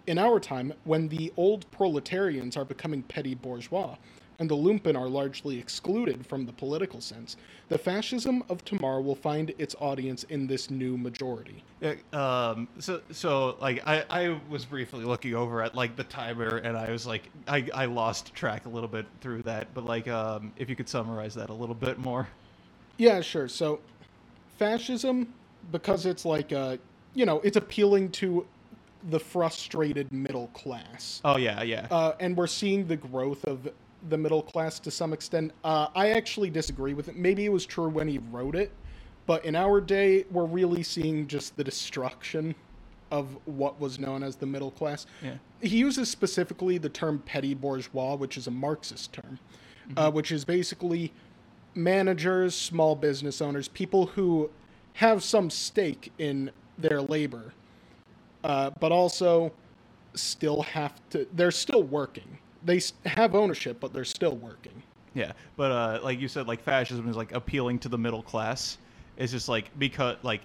[0.08, 3.98] In our time, when the old proletarians are becoming petty bourgeois,
[4.40, 7.36] and the lumpen are largely excluded from the political sense,
[7.68, 11.62] the fascism of tomorrow will find its audience in this new majority.
[12.14, 16.78] Um, so, so like I, I was briefly looking over at like the timer, and
[16.78, 19.74] I was like, I, I lost track a little bit through that.
[19.74, 22.30] But like, um, if you could summarize that a little bit more.
[22.98, 23.50] Yeah, sure.
[23.50, 23.80] So,
[24.58, 25.34] fascism,
[25.72, 26.78] because it's like, uh,
[27.14, 28.46] you know, it's appealing to
[29.10, 31.22] the frustrated middle class.
[31.24, 31.88] Oh yeah, yeah.
[31.90, 33.70] Uh, and we're seeing the growth of
[34.10, 35.52] the middle class to some extent.
[35.64, 37.16] Uh, I actually disagree with it.
[37.16, 38.72] Maybe it was true when he wrote it,
[39.26, 42.56] but in our day, we're really seeing just the destruction
[43.12, 45.06] of what was known as the middle class.
[45.24, 45.36] Yeah.
[45.62, 49.40] He uses specifically the term petty bourgeois, which is a Marxist term,
[49.96, 51.14] uh, which is basically
[51.74, 54.50] managers, small business owners, people who
[54.98, 57.54] have some stake in their labor,
[58.44, 59.52] uh, but also
[60.16, 62.40] still have to, they're still working.
[62.66, 64.82] They have ownership, but they're still working.
[65.14, 68.80] Yeah, but uh, like you said, like fascism is like appealing to the middle class.
[69.18, 70.42] It's just like because like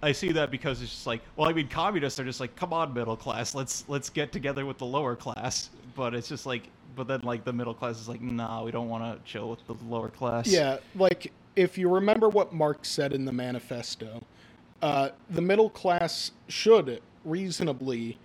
[0.00, 2.72] I see that because it's just like well, I mean, communists are just like come
[2.72, 5.70] on, middle class, let's let's get together with the lower class.
[5.94, 8.88] But it's just like, but then like the middle class is like, nah, we don't
[8.88, 10.46] want to chill with the lower class.
[10.46, 14.22] Yeah, like if you remember what Marx said in the manifesto,
[14.82, 18.18] uh, the middle class should reasonably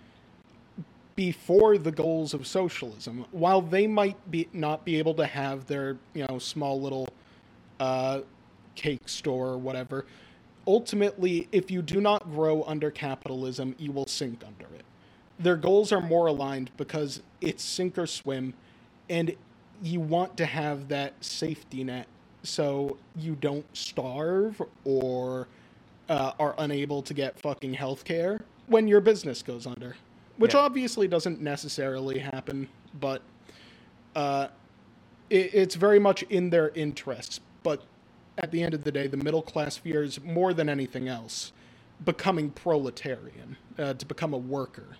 [1.16, 5.66] be for the goals of socialism, while they might be not be able to have
[5.66, 7.08] their you know small little
[7.80, 8.20] uh,
[8.74, 10.06] cake store or whatever.
[10.66, 14.84] Ultimately, if you do not grow under capitalism, you will sink under it.
[15.38, 18.54] Their goals are more aligned because it's sink or swim,
[19.10, 19.34] and
[19.82, 22.06] you want to have that safety net
[22.42, 25.48] so you don't starve or
[26.08, 29.96] uh, are unable to get fucking health care when your business goes under.
[30.38, 30.60] Which Yeah.
[30.60, 33.22] obviously doesn't necessarily happen, but
[34.16, 34.48] uh,
[35.30, 37.40] it, it's very much in their interests.
[37.62, 37.82] But
[38.38, 41.52] at the end of the day, the middle class fears more than anything else
[42.04, 44.96] becoming proletarian, uh, to become a worker.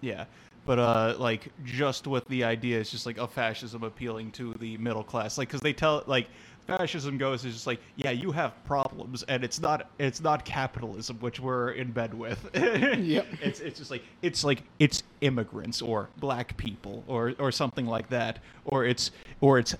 [0.00, 0.26] Yeah.
[0.66, 4.78] But uh, like just with the idea, it's just like of fascism appealing to the
[4.78, 6.28] middle class, like because they tell like
[6.66, 11.18] fascism goes is just like yeah you have problems and it's not it's not capitalism
[11.20, 12.48] which we're in bed with.
[12.54, 13.26] Yep.
[13.42, 18.08] It's it's just like it's like it's immigrants or black people or or something like
[18.10, 19.74] that or it's or it's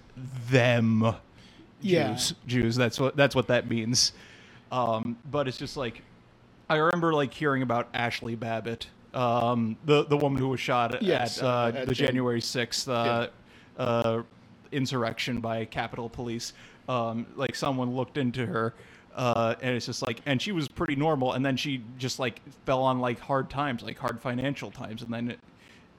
[0.50, 1.14] them
[1.80, 2.08] Yeah.
[2.12, 4.12] Jews Jews that's what that's what that means.
[4.72, 6.02] Um, but it's just like
[6.68, 11.38] I remember like hearing about Ashley Babbitt, um, the the woman who was shot Yes,
[11.38, 13.28] at, uh, uh, at the Jan- January sixth uh,
[13.78, 14.22] uh,
[14.72, 16.52] insurrection by Capitol Police.
[16.88, 18.74] Um, like someone looked into her,
[19.14, 22.40] uh, and it's just like, and she was pretty normal, and then she just like
[22.66, 25.38] fell on like hard times, like hard financial times, and then, it,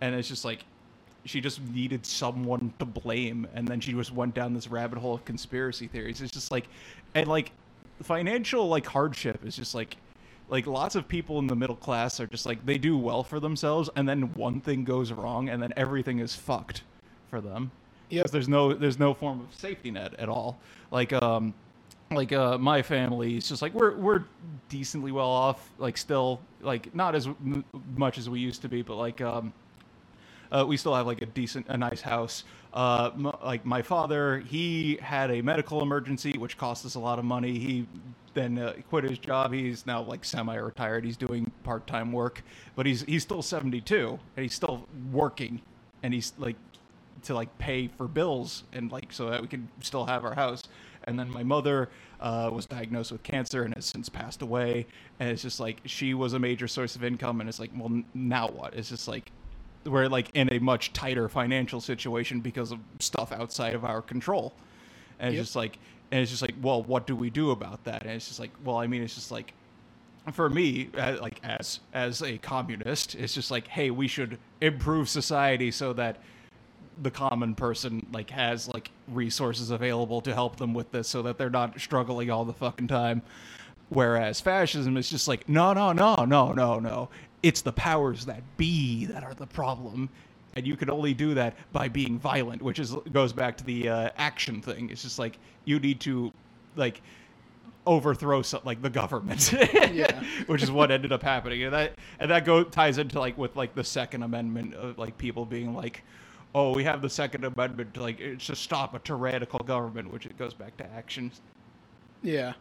[0.01, 0.63] and it's just like.
[1.27, 5.15] She just needed someone to blame, and then she just went down this rabbit hole
[5.15, 6.21] of conspiracy theories.
[6.21, 6.67] It's just like,
[7.15, 7.51] and like,
[8.03, 9.97] financial like hardship is just like
[10.49, 13.39] like lots of people in the middle class are just like they do well for
[13.39, 16.83] themselves and then one thing goes wrong and then everything is fucked
[17.29, 17.71] for them
[18.15, 20.57] Because there's no there's no form of safety net at all
[20.91, 21.53] like um
[22.11, 24.23] like uh my family is just like we're we're
[24.69, 27.65] decently well off like still like not as m-
[27.97, 29.51] much as we used to be but like um
[30.51, 32.43] uh, we still have like a decent, a nice house.
[32.73, 37.19] Uh, m- like my father, he had a medical emergency, which cost us a lot
[37.19, 37.57] of money.
[37.57, 37.87] He
[38.35, 39.51] then uh, quit his job.
[39.53, 41.03] He's now like semi-retired.
[41.03, 42.43] He's doing part-time work,
[42.75, 45.61] but he's he's still 72 and he's still working,
[46.03, 46.55] and he's like
[47.25, 50.63] to like pay for bills and like so that we can still have our house.
[51.07, 54.87] And then my mother uh, was diagnosed with cancer and has since passed away.
[55.19, 57.85] And it's just like she was a major source of income, and it's like, well,
[57.89, 58.73] n- now what?
[58.73, 59.31] It's just like
[59.85, 64.53] we're like in a much tighter financial situation because of stuff outside of our control.
[65.19, 65.43] And it's Yep.
[65.43, 65.77] just like,
[66.11, 68.01] and it's just like, well, what do we do about that?
[68.01, 69.53] And it's just like, well, I mean, it's just like,
[70.33, 75.07] for me, uh, like as as a communist, it's just like, hey, we should improve
[75.07, 76.17] society so that
[77.01, 81.37] the common person like has like resources available to help them with this, so that
[81.37, 83.21] they're not struggling all the fucking time.
[83.89, 87.09] Whereas fascism is just like, no, no, no, no, no, no.
[87.43, 90.09] It's the powers that be that are the problem.
[90.55, 93.89] And you can only do that by being violent, which is goes back to the
[93.89, 94.89] uh, action thing.
[94.89, 96.31] It's just like you need to,
[96.77, 97.01] like,
[97.85, 99.53] overthrow some, like the government,
[99.91, 100.23] Yeah.
[100.47, 101.63] which is what ended up happening.
[101.63, 105.17] And that and that go ties into like with like the Second Amendment of like
[105.17, 106.03] people being like,
[106.55, 110.25] oh, we have the Second Amendment to like it's to stop a tyrannical government, which
[110.25, 111.41] it goes back to actions.
[112.23, 112.53] Yeah.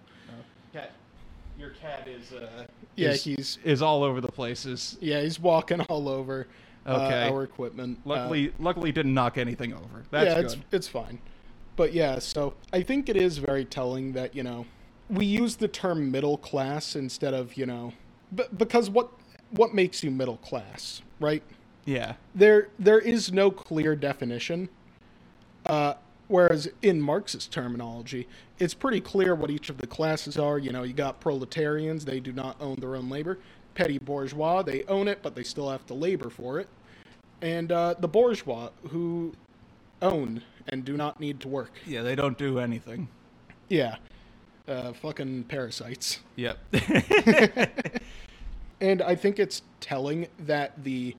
[0.74, 0.88] Okay.
[1.58, 4.98] your cat is uh, Yeah, is, he's is all over the places.
[5.00, 6.48] yeah he's walking all over
[6.86, 7.22] Okay.
[7.28, 7.98] uh, our equipment.
[8.04, 10.02] Uh, Luckily, luckily didn't knock anything over.
[10.10, 10.44] That's yeah, good.
[10.44, 11.18] it's it's fine.
[11.76, 14.66] But yeah, so I think it is very telling that you know
[15.08, 17.92] we use the term middle class instead of you know,
[18.32, 19.12] but because what
[19.52, 21.42] what makes you middle class, right?
[21.84, 22.14] Yeah.
[22.34, 24.68] There there is no clear definition.
[25.66, 25.94] Uh,
[26.28, 30.58] whereas in Marxist terminology, it's pretty clear what each of the classes are.
[30.58, 33.38] You know, you got proletarians; they do not own their own labor.
[33.74, 36.68] Petty bourgeois; they own it, but they still have to labor for it.
[37.42, 39.34] And uh, the bourgeois, who
[40.00, 41.72] own and do not need to work.
[41.86, 43.08] Yeah, they don't do anything.
[43.68, 43.96] Yeah.
[44.66, 46.20] Uh, fucking parasites.
[46.36, 46.58] Yep.
[48.80, 51.16] And I think it's telling that the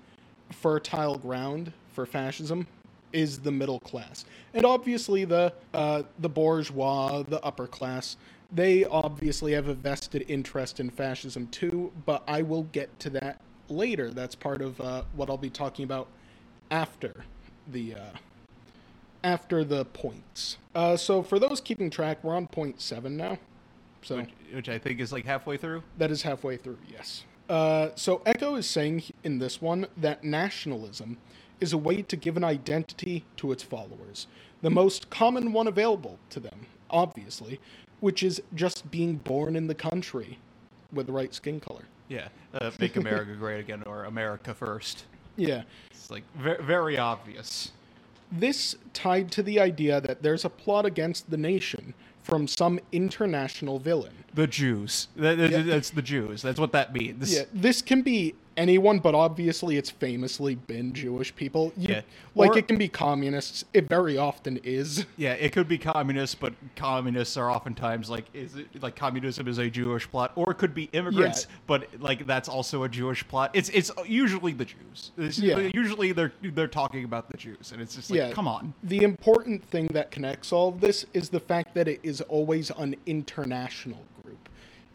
[0.52, 2.68] fertile ground for fascism
[3.14, 4.26] is the middle class.
[4.54, 8.18] And obviously the uh, the bourgeois, the upper class,
[8.52, 13.42] they obviously have a vested interest in fascism too, but I will get to that
[13.70, 14.12] later.
[14.12, 16.08] That's part of uh, what I'll be talking about
[16.72, 17.26] after
[17.72, 18.18] the uh,
[19.24, 20.58] after the points.
[20.76, 23.40] Uh, so for those keeping track, we're on point seven now.
[24.04, 25.82] So which, which I think is like halfway through.
[25.98, 27.24] that is halfway through, yes.
[27.50, 31.18] Uh, so Eco is saying in this one that nationalism
[31.60, 34.28] is a way to give an identity to its followers,
[34.62, 37.60] the most common one available to them, obviously,
[38.00, 40.40] which is just being born in the country
[40.92, 41.84] with the right skin color.
[42.08, 42.28] Yeah.
[42.54, 45.06] Uh, make America great again or America first.
[45.36, 45.64] Yeah.
[45.92, 47.72] It's like very, very obvious.
[48.32, 51.94] This tied to the idea that there's a plot against the nation
[52.26, 54.12] from some international villain.
[54.34, 55.08] The Jews.
[55.16, 55.62] That, Yeah.
[55.62, 56.42] That's the Jews.
[56.42, 57.34] That's what that means.
[57.34, 61.74] Yeah, this can be anyone, but obviously it's famously been Jewish people.
[61.78, 62.02] You, Yeah.
[62.36, 63.64] Like Or- it can be communists.
[63.74, 65.06] It very often is.
[65.18, 69.58] Yeah, it could be communists, but communists are oftentimes like is it like communism is
[69.58, 71.56] a Jewish plot, or it could be immigrants, Yeah.
[71.68, 73.52] but like that's also a Jewish plot.
[73.54, 75.12] It's it's usually the Jews.
[75.18, 75.70] It's- Yeah.
[75.74, 78.32] usually they're they're talking about the Jews, and it's just like Yeah.
[78.32, 78.74] come on.
[78.84, 82.72] The important thing that connects all of this is the fact that it is always
[82.72, 84.00] an international.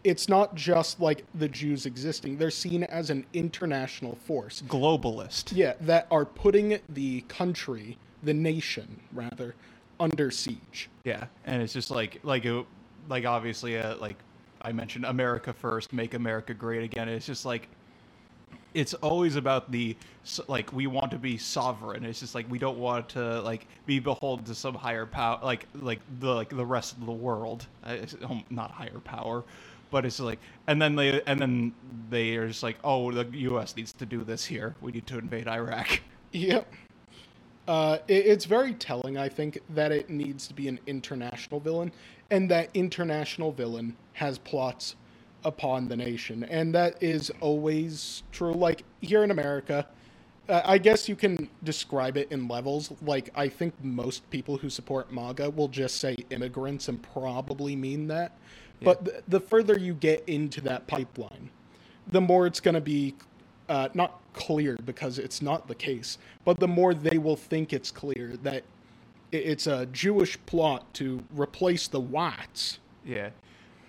[0.03, 2.39] It's not just like the Jews existing.
[2.39, 4.63] They're seen as an international force.
[4.67, 5.53] Globalist.
[5.55, 9.55] Yeah, that are putting the country, the nation rather,
[9.99, 10.89] under siege.
[11.05, 12.65] Yeah, and it's just like like a,
[13.09, 14.17] like obviously uh, like
[14.63, 17.09] I mentioned America first, make America great again.
[17.09, 17.69] It's just like
[18.75, 19.97] it's always about the
[20.47, 22.05] like we want to be sovereign.
[22.05, 25.67] It's just like we don't want to like be beholden to some higher power, like
[25.75, 27.67] like the like the rest of the world.
[27.83, 27.97] Uh,
[28.51, 29.45] not higher power,
[29.91, 31.73] but it's like and then they and then
[32.09, 33.77] they are just like oh the U.S.
[33.77, 34.75] needs to do this here.
[34.81, 36.01] We need to invade Iraq.
[36.33, 36.73] Yep.
[37.67, 41.93] Uh, it, it's very telling, I think, that it needs to be an international villain,
[42.31, 44.97] and that international villain has plots
[45.45, 48.53] upon the nation, and that is always true.
[48.53, 49.87] Like here in America,
[50.49, 52.93] uh, I guess you can describe it in levels.
[53.03, 58.09] Like I think most people who support MAGA will just say immigrants and probably mean
[58.09, 58.37] that,
[58.83, 61.51] but th- the further you get into that pipeline,
[62.11, 63.15] the more it's going to be
[63.69, 67.91] uh, not clear because it's not the case, but the more they will think it's
[67.91, 68.65] clear that
[69.33, 72.79] it's a Jewish plot to replace the whites.
[73.05, 73.31] Yeah.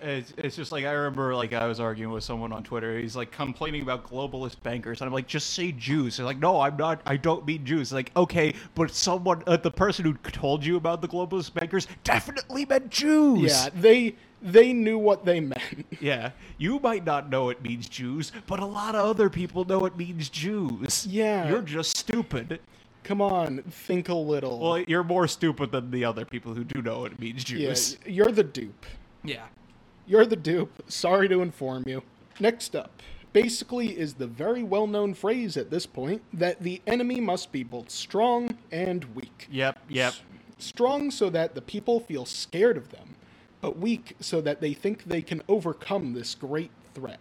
[0.03, 2.99] It's, it's just like I remember like I was arguing with someone on Twitter.
[2.99, 6.17] He's like complaining about globalist bankers, and I'm like, just say Jews.
[6.17, 7.01] They're like, no, I'm not.
[7.05, 7.93] I don't mean Jews.
[7.93, 12.65] Like, okay, but someone, uh, the person who told you about the globalist bankers, definitely
[12.65, 13.51] meant Jews.
[13.51, 15.85] Yeah, they they knew what they meant.
[15.99, 16.31] Yeah.
[16.57, 19.95] You might not know it means Jews, but a lot of other people know it
[19.95, 21.05] means Jews.
[21.07, 21.47] Yeah.
[21.47, 22.59] You're just stupid.
[23.03, 24.59] Come on, think a little.
[24.59, 27.97] Well, you're more stupid than the other people who do know it means yeah, Jews.
[28.05, 28.85] you're the dupe.
[29.23, 29.45] Yeah.
[30.07, 30.83] You're the dupe.
[30.87, 32.03] Sorry to inform you.
[32.39, 33.01] Next up,
[33.33, 37.63] basically is the very well known phrase at this point that the enemy must be
[37.63, 39.47] both strong and weak.
[39.51, 39.79] Yep.
[39.89, 40.13] Yep.
[40.57, 43.15] Strong so that the people feel scared of them,
[43.61, 47.19] but weak so that they think they can overcome this great threat.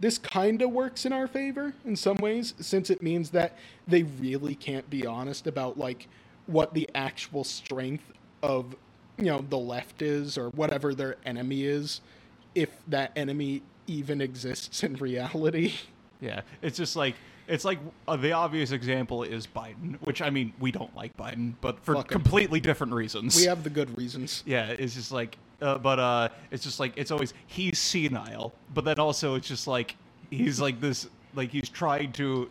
[0.00, 4.04] This kind of works in our favor in some ways, since it means that they
[4.04, 6.08] really can't be honest about like
[6.46, 8.12] what the actual strength
[8.42, 8.76] of
[9.16, 12.00] you know the left is or whatever their enemy is,
[12.54, 15.74] if that enemy even exists in reality.
[16.20, 17.14] Yeah, it's just like
[17.48, 21.54] it's like uh, the obvious example is Biden, which I mean we don't like Biden,
[21.60, 23.36] but for completely different reasons.
[23.36, 24.42] We have the good reasons.
[24.46, 28.84] yeah, it's just like, uh, but uh, it's just like it's always he's senile, but
[28.84, 29.96] then also it's just like
[30.30, 32.50] he's like this, like he's trying to,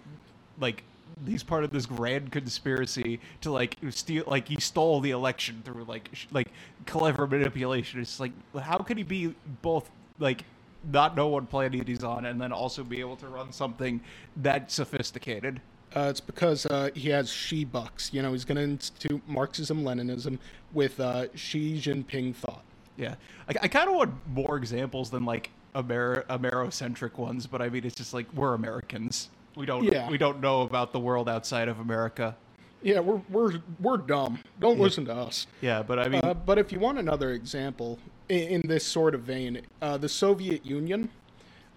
[0.60, 0.84] like
[1.26, 5.84] he's part of this grand conspiracy to like steal, like he stole the election through
[5.86, 6.49] like sh- like
[6.86, 8.01] clever manipulation.
[8.01, 9.89] It's like how could he be both
[10.20, 10.43] like
[10.91, 13.99] not know what planet he's on and then also be able to run something
[14.38, 15.62] that sophisticated.
[15.95, 18.14] Uh, it's because uh, he has she bucks.
[18.14, 20.38] You know, he's going to institute Marxism Leninism
[20.74, 22.64] with uh, Xi Jinping thought.
[22.98, 23.16] Yeah,
[23.48, 27.86] I, I kind of want more examples than like Amer- Amerocentric ones, but I mean,
[27.86, 29.30] it's just like we're Americans.
[29.56, 30.10] We don't Yeah.
[30.10, 32.36] we don't know about the world outside of America.
[32.82, 34.39] Yeah, we're we're we're dumb.
[34.60, 35.48] Don't listen to us.
[35.62, 39.16] Yeah, but I mean, Uh, but if you want another example in, in this sort
[39.16, 41.10] of vein, uh, the Soviet Union,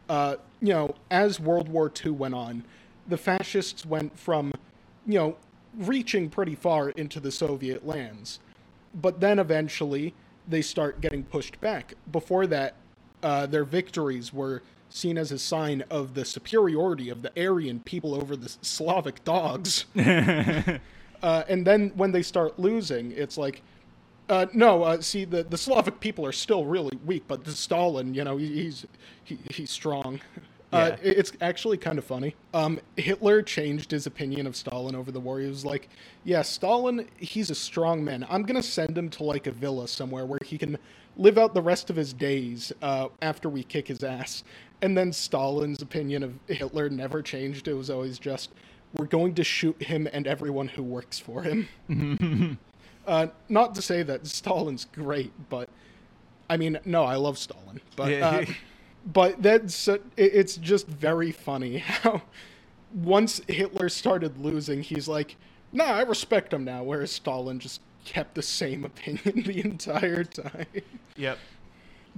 [0.08, 2.64] uh, you know, as World War II went on,
[3.08, 4.52] the fascists went from,
[5.06, 5.36] you know,
[5.78, 8.40] reaching pretty far into the Soviet lands,
[8.94, 10.12] but then eventually
[10.50, 11.94] they start getting pushed back.
[12.10, 12.74] Before that,
[13.22, 18.14] uh, their victories were seen as a sign of the superiority of the Aryan people
[18.14, 19.86] over the Slavic dogs.
[19.96, 20.78] uh,
[21.22, 23.62] and then when they start losing, it's like,
[24.28, 28.14] uh, no, uh, see, the, the Slavic people are still really weak, but the Stalin,
[28.14, 28.86] you know, he, he's
[29.24, 30.20] he, he's strong.
[30.72, 31.10] Uh, Yeah.
[31.10, 32.34] it- it's actually kind of funny.
[32.54, 35.40] Um, Hitler changed his opinion of Stalin over the war.
[35.40, 35.88] He was like,
[36.24, 38.24] "Yeah, Stalin, he's a strong man.
[38.30, 40.78] I'm gonna send him to like a villa somewhere where he can
[41.16, 44.44] live out the rest of his days uh, after we kick his ass."
[44.82, 47.66] And then Stalin's opinion of Hitler never changed.
[47.68, 48.50] It was always just,
[48.96, 51.68] "We're going to shoot him and everyone who works for him."
[53.06, 55.68] Uh, not to say that Stalin's great, but
[56.48, 58.44] I mean, no, I love Stalin, but uh,
[59.04, 62.22] but that's it, it's just very funny how
[62.94, 65.36] once Hitler started losing, he's like,
[65.72, 70.66] "Nah, I respect him now," whereas Stalin just kept the same opinion the entire time.
[71.16, 71.38] yep.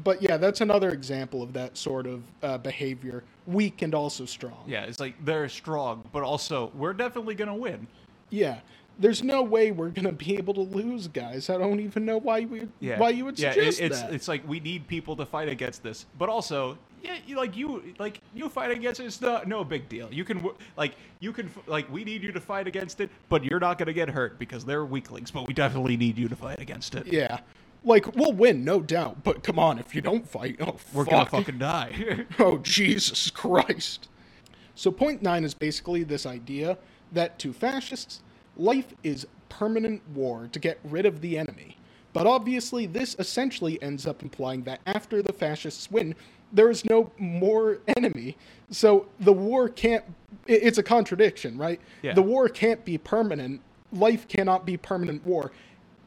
[0.02, 4.64] But yeah, that's another example of that sort of uh, behavior, weak and also strong.
[4.66, 7.86] Yeah, it's like they're strong, but also we're definitely gonna win.
[8.30, 8.60] Yeah.
[9.02, 11.50] There's no way we're gonna be able to lose, guys.
[11.50, 14.12] I don't even know why we Yeah, why you would yeah, suggest it, it's that.
[14.14, 17.82] it's like we need people to fight against this, but also, yeah, you, like you
[17.98, 20.08] like you fight against it, it's no, no big deal.
[20.14, 23.58] You can like you can like we need you to fight against it, but you're
[23.58, 25.32] not gonna get hurt because they're weaklings.
[25.32, 27.08] But we definitely need you to fight against it.
[27.08, 27.40] Yeah.
[27.84, 29.24] Like, we'll win, no doubt.
[29.24, 31.10] But come on, if you don't fight, oh, We're fuck.
[31.10, 32.26] gonna fucking die.
[32.38, 34.08] Oh, Jesus Christ.
[34.76, 36.78] So, point nine is basically this idea
[37.10, 38.20] that to fascists,
[38.56, 41.76] life is permanent war to get rid of the enemy.
[42.12, 46.14] But obviously, this essentially ends up implying that after the fascists win,
[46.52, 48.36] there is no more enemy.
[48.70, 50.04] So, the war can't,
[50.46, 51.80] it's a contradiction, right?
[52.02, 52.12] Yeah.
[52.12, 53.62] The war can't be permanent.
[53.92, 55.52] Life cannot be permanent war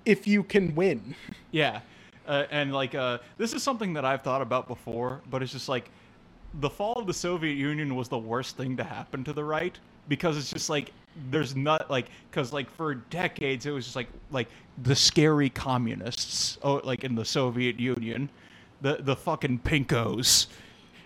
[0.05, 1.15] if you can win.
[1.51, 1.81] Yeah,
[2.27, 5.69] uh, and like uh, this is something that I've thought about before, but it's just
[5.69, 5.89] like
[6.59, 9.77] the fall of the Soviet Union was the worst thing to happen to the right
[10.07, 10.91] because it's just like
[11.29, 14.47] there's not like because like for decades it was just like like
[14.83, 18.29] the scary communists oh like in the Soviet Union,
[18.81, 20.47] the the fucking pinkos.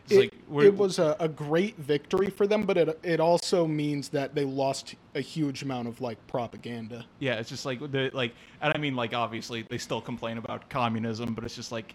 [0.06, 3.68] It's It, like it was a, a great victory for them, but it it also
[3.68, 7.06] means that they lost a huge amount of like propaganda.
[7.20, 10.68] Yeah, it's just like the like, and I mean like obviously they still complain about
[10.70, 11.94] communism, but it's just like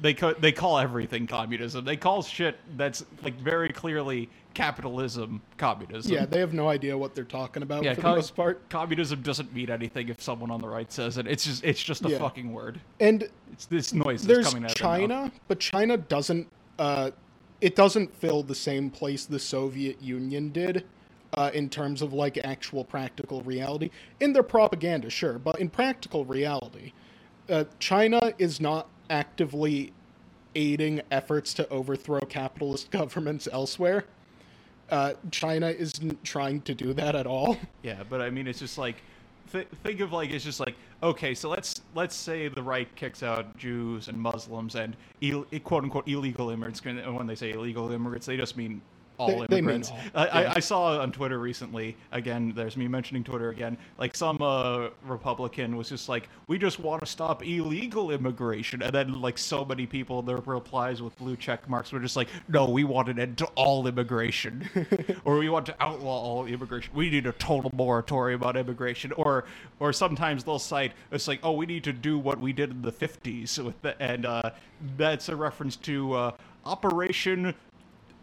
[0.00, 1.84] they co- they call everything communism.
[1.84, 6.12] They call shit that's like very clearly capitalism communism.
[6.12, 7.94] Yeah, they have no idea what they're talking about yeah.
[7.94, 8.68] for co- the most part.
[8.68, 11.26] communism doesn't mean anything if someone on the right says it.
[11.26, 12.18] It's just it's just a Yeah.
[12.18, 12.80] fucking word.
[13.00, 14.76] And It's this noise that's there's coming out of.
[14.76, 16.48] China, but China doesn't
[16.78, 17.10] uh,
[17.60, 20.84] it doesn't fill the same place the Soviet Union did.
[21.34, 23.88] Uh, in terms of like actual practical reality,
[24.20, 26.92] in their propaganda, sure, but in practical reality,
[27.48, 29.92] uh, China is not actively
[30.54, 34.04] aiding efforts to overthrow capitalist governments elsewhere.
[34.90, 37.56] Uh, China isn't trying to do that at all.
[37.82, 38.96] Yeah, but I mean, it's just like
[39.50, 43.22] th- think of like it's just like okay, so let's let's say the right kicks
[43.22, 44.96] out Jews and Muslims and
[45.64, 46.84] quote unquote illegal immigrants.
[46.84, 48.80] When they say illegal immigrants, they just mean
[49.18, 49.90] all They- they immigrants.
[49.90, 50.32] all, I, yeah.
[50.50, 51.96] I, I saw on Twitter recently.
[52.12, 53.76] Again, there's me mentioning Twitter again.
[53.98, 58.92] Like some uh, Republican was just like, "We just want to stop illegal immigration," and
[58.92, 62.68] then like so many people, their replies with blue check marks were just like, "No,
[62.68, 64.68] we want an end to all immigration,
[65.24, 66.92] or we want to outlaw all immigration.
[66.94, 69.44] We need a total moratorium on immigration." Or,
[69.80, 72.82] or sometimes they'll cite it's like, "Oh, we need to do what we did in
[72.82, 74.50] the '50s," with the, and uh,
[74.96, 76.30] that's a reference to uh,
[76.64, 77.54] Operation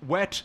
[0.08, 0.42] Wet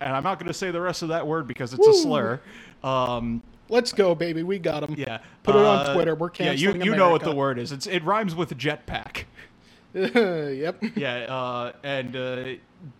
[0.00, 2.40] and I'm not going to say the rest of that word because it's a slur.
[2.82, 4.42] Um, Let's go, baby.
[4.44, 4.94] We got them.
[4.98, 6.14] yeah, Put it on Uh, Twitter.
[6.14, 6.50] We're yeah.
[6.52, 7.72] canceling You you know what the word is?
[7.72, 9.24] It's it rhymes with jetpack.
[9.94, 10.82] yep.
[10.96, 12.44] Yeah, uh, and uh,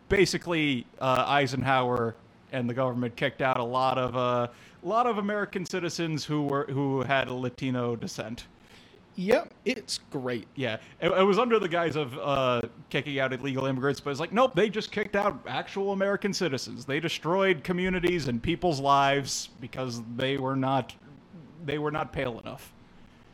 [0.09, 2.17] basically uh, Eisenhower
[2.53, 4.49] and the government kicked out a lot of uh,
[4.83, 8.47] a lot of American citizens who were who had a Latino descent.
[9.19, 10.47] Yep, it's great.
[10.55, 14.21] Yeah, it, it was under the guise of uh, kicking out illegal immigrants, but it's
[14.21, 16.85] like, nope, they just kicked out actual American citizens.
[16.85, 20.95] They destroyed communities and people's lives because they were not
[21.65, 22.73] they were not pale enough.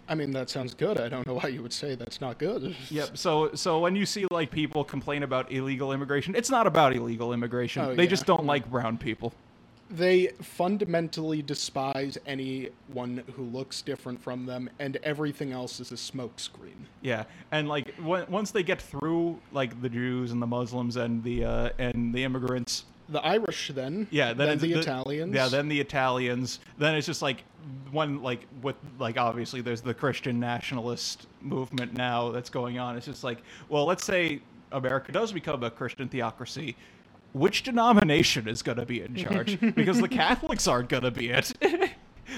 [0.09, 0.99] I mean, that sounds good.
[0.99, 2.74] I don't know why you would say that's not good.
[2.89, 3.18] Yep.
[3.18, 7.35] So so when you see like people complain about illegal immigration, it's not about illegal
[7.35, 7.85] immigration.
[7.85, 8.09] Oh, they yeah.
[8.09, 9.35] just don't like brown people.
[9.91, 16.87] They fundamentally despise anyone who looks different from them, and everything else is a smokescreen.
[17.03, 21.22] Yeah, and like w- once they get through like the Jews and the Muslims and
[21.22, 24.09] the uh, and the immigrants, The Irish, then.
[24.11, 25.35] yeah, then, Then it's the Italians.
[25.35, 26.61] Yeah, then the Italians.
[26.78, 27.45] Then it's just like
[27.93, 32.97] one like with like obviously there's the Christian nationalist movement now that's going on.
[32.97, 34.41] It's just like well, let's say
[34.72, 36.74] America does become a Christian theocracy.
[37.35, 39.59] Which denomination is going to be in charge?
[39.61, 41.53] because the Catholics aren't going to be it.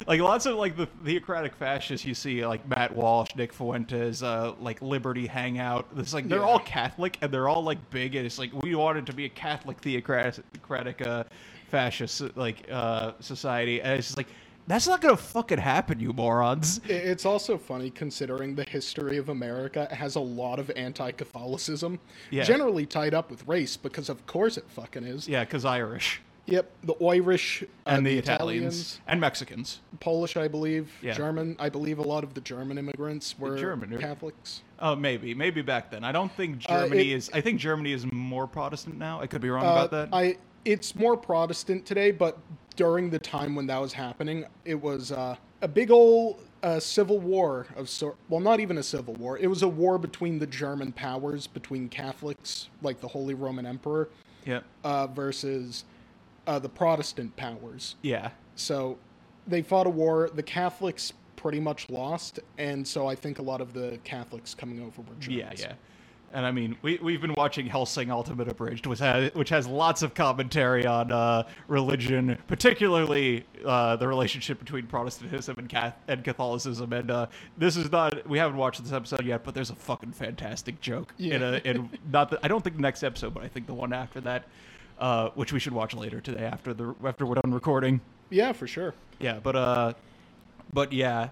[0.07, 4.53] like lots of like the theocratic fascists you see like Matt Walsh, Nick Fuentes, uh,
[4.59, 5.87] like Liberty Hangout.
[5.97, 6.45] It's like they're Yeah.
[6.45, 9.29] all Catholic and they're all like big and it's like we wanted to be a
[9.29, 11.23] Catholic theocratic uh,
[11.69, 14.27] fascist like uh, society and it's just like
[14.67, 16.81] that's not gonna fucking happen, you morons.
[16.87, 21.99] It's also funny considering the history of America has a lot of anti-Catholicism,
[22.29, 22.43] Yeah.
[22.43, 25.27] generally tied up with race, because of course it fucking is.
[25.27, 29.01] Yeah, because Irish Yep, the Irish uh, and the, Italians.
[29.05, 29.81] and Mexicans.
[29.99, 31.11] Polish, I believe, Yeah.
[31.13, 31.57] German.
[31.59, 33.97] I believe a lot of the German immigrants were German?
[33.99, 34.61] Catholics.
[34.79, 36.05] Oh, maybe, maybe back then.
[36.05, 37.29] I don't think Uh, Germany it- is.
[37.33, 39.19] I think Germany is more Protestant now.
[39.19, 40.09] I could be wrong Uh, about that.
[40.13, 42.37] I it's more Protestant today, but
[42.77, 47.19] during the time when that was happening, it was uh, a big old uh, civil
[47.19, 48.15] war of sort.
[48.29, 49.37] Well, not even a civil war.
[49.37, 54.09] It was a war between the German powers, between Catholics like the Holy Roman Emperor,
[54.45, 55.83] yeah, uh, versus
[56.45, 57.95] uh, the Protestant powers.
[58.01, 58.29] yeah.
[58.55, 58.97] So
[59.45, 60.31] they fought a war.
[60.33, 64.79] The Catholics pretty much lost, and so I think a lot of the Catholics coming
[64.81, 65.61] over were Germans.
[65.61, 65.73] Yeah, yeah.
[66.33, 70.01] And I mean, we we've been watching Hellsing Ultimate Abridged, which has which has lots
[70.01, 76.91] of commentary on uh, religion, particularly uh, the relationship between Protestantism and Cath- and Catholicism.
[76.91, 80.11] And uh, this is not we haven't watched this episode yet, but there's a fucking
[80.11, 83.47] fantastic joke in a in not the, I don't think the next episode, but I
[83.47, 84.43] think the one after that,
[84.99, 88.01] uh, which we should watch later today after the after we're done recording.
[88.29, 88.93] Yeah, for sure.
[89.19, 89.93] Yeah, but uh,
[90.73, 91.29] but yeah,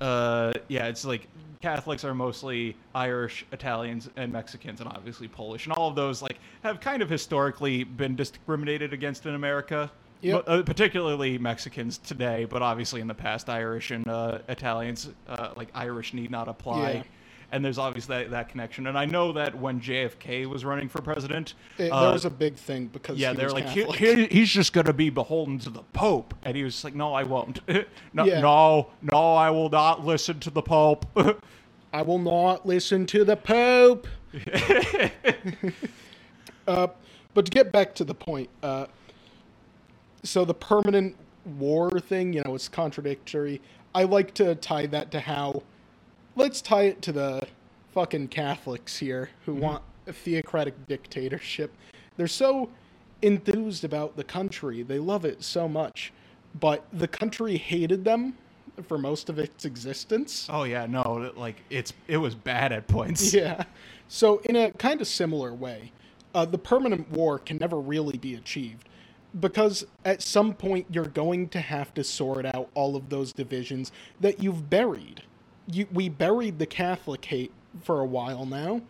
[0.00, 1.28] uh, yeah, it's like
[1.60, 6.38] Catholics are mostly Irish, Italians, and Mexicans, and obviously Polish, and all of those like
[6.62, 9.90] have kind of historically been discriminated against in America.
[10.20, 10.46] Yep.
[10.46, 15.50] But, uh, particularly Mexicans today, but obviously in the past, Irish and uh, Italians, uh,
[15.56, 17.04] like Irish, need not apply.
[17.50, 18.86] And there's obviously that, that connection.
[18.88, 22.30] And I know that when JFK was running for president, It, uh, there was a
[22.30, 25.58] big thing because yeah, he they're was like, he, he- he's just gonna be beholden
[25.60, 27.60] to the Pope, and he was like, no, I won't.
[28.12, 28.40] no, Yeah.
[28.40, 31.06] no, no, I will not listen to the Pope.
[31.92, 34.06] I will not listen to the Pope.
[36.66, 36.88] uh,
[37.34, 38.86] but to get back to the point, uh,
[40.22, 41.16] so the permanent
[41.58, 43.60] war thing, you know, it's contradictory.
[43.94, 45.62] I like to tie that to how.
[46.38, 47.42] Let's tie it to the
[47.92, 51.74] fucking Catholics here who want a theocratic dictatorship.
[52.16, 52.70] They're so
[53.22, 56.12] enthused about the country, they love it so much,
[56.60, 58.38] but the country hated them
[58.86, 60.46] for most of its existence.
[60.48, 63.34] oh yeah, no, like it's it was bad at points.
[63.34, 63.64] Yeah.
[64.06, 65.90] So, in a kind of similar way,
[66.36, 68.88] uh, the permanent war can never really be achieved
[69.40, 73.90] because at some point you're going to have to sort out all of those divisions
[74.20, 75.24] that you've buried.
[75.68, 77.52] You, we buried the Catholic hate
[77.82, 78.82] for a while now,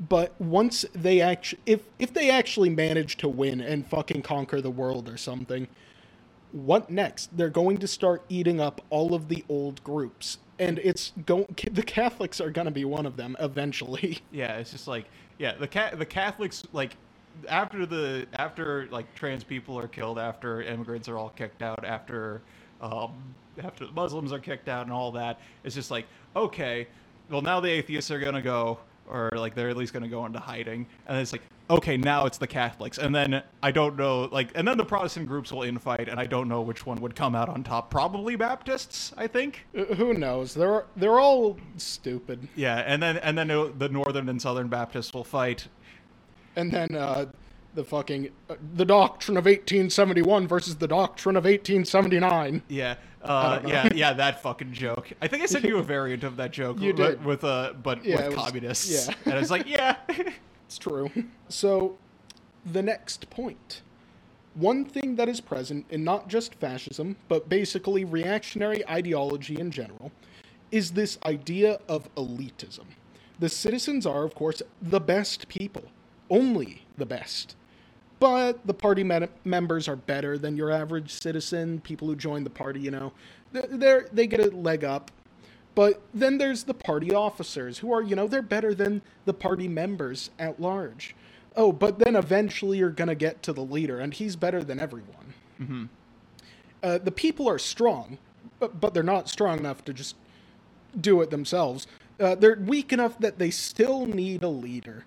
[0.00, 4.70] but once they actually, if if they actually manage to win and fucking conquer the
[4.70, 5.68] world or something,
[6.52, 7.36] what next?
[7.36, 11.46] They're going to start eating up all of the old groups, and it's going.
[11.72, 14.20] The Catholics are going to be one of them eventually.
[14.32, 15.06] Yeah, it's just like
[15.38, 16.96] yeah, the cat the Catholics like
[17.48, 22.42] after the after like trans people are killed, after immigrants are all kicked out, after
[22.80, 23.12] um,
[23.64, 26.06] after the Muslims are kicked out and all that, it's just like
[26.36, 26.86] okay,
[27.28, 30.38] well now the atheists are gonna go, or like they're at least gonna go into
[30.38, 34.50] hiding, and it's like okay now it's the Catholics, and then I don't know like
[34.54, 37.34] and then the Protestant groups will infight, and I don't know which one would come
[37.34, 37.90] out on top.
[37.90, 39.66] Probably Baptists, I think.
[39.76, 40.54] Uh, Who knows?
[40.54, 42.48] They're they're all stupid.
[42.56, 45.68] Yeah, and then and then the Northern and Southern Baptists will fight,
[46.56, 47.26] And then uh,
[47.74, 52.62] the fucking uh, the doctrine of 1871 versus the doctrine of 1879.
[52.68, 54.12] Yeah, uh, yeah, yeah.
[54.12, 55.10] That fucking joke.
[55.22, 56.80] I think I sent you a variant of that joke.
[56.80, 57.24] You did.
[57.24, 59.08] with uh, but Yeah, it with was- communists.
[59.08, 59.14] yeah.
[59.26, 59.96] and it's like, yeah,
[60.66, 61.10] It's true.
[61.48, 61.98] So,
[62.64, 63.82] the next point.
[64.54, 70.10] One thing that is present in not just fascism, but basically reactionary ideology in general,
[70.72, 72.84] is this idea of elitism.
[73.38, 75.84] The citizens are, of course, the best people,
[76.28, 77.54] only the best.
[78.20, 81.80] But the party me- members are better than your average citizen.
[81.80, 83.12] People who join the party, you know,
[83.52, 85.10] they they get a leg up.
[85.74, 89.68] But then there's the party officers who are, you know, they're better than the party
[89.68, 91.14] members at large.
[91.56, 95.34] Oh, but then eventually you're gonna get to the leader, and he's better than everyone.
[95.60, 95.84] Mm-hmm.
[96.82, 98.18] Uh, the people are strong,
[98.58, 100.16] but, but they're not strong enough to just
[100.98, 101.86] do it themselves.
[102.18, 105.04] Uh, they're weak enough that they still need a leader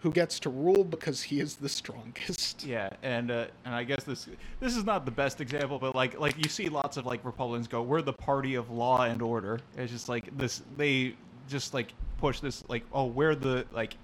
[0.00, 2.64] who gets to rule because he is the strongest.
[2.66, 4.28] Yeah, and uh, and I guess this
[4.60, 7.68] this is not the best example, but like like you see lots of like Republicans
[7.68, 9.60] go, we're the party of law and order.
[9.76, 11.14] It's just like this they
[11.48, 13.96] just like push this like oh we're the like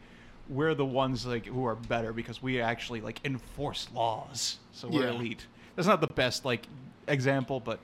[0.49, 5.05] we're the ones like who are better because we actually like enforce laws, so we're
[5.05, 5.11] Yeah.
[5.14, 5.47] elite.
[5.74, 6.66] That's not the best like
[7.09, 7.78] example, but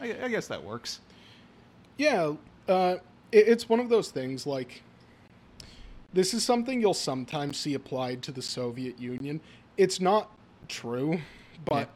[0.00, 1.00] I, I guess that works.
[1.96, 2.34] Yeah,
[2.68, 2.96] uh,
[3.30, 4.82] it, it's one of those things like
[6.12, 9.40] this is something you'll sometimes see applied to the Soviet Union.
[9.76, 10.30] It's not
[10.68, 11.18] true,
[11.64, 11.88] but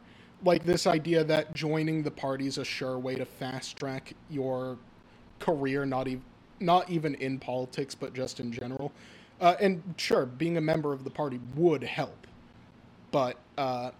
[0.43, 4.77] like this idea that joining the party is a sure way to fast track your
[5.39, 6.23] career, not even
[6.59, 8.91] not even in politics, but just in general.
[9.39, 12.25] Uh, and sure, being a member of the party would help,
[13.11, 13.91] but uh,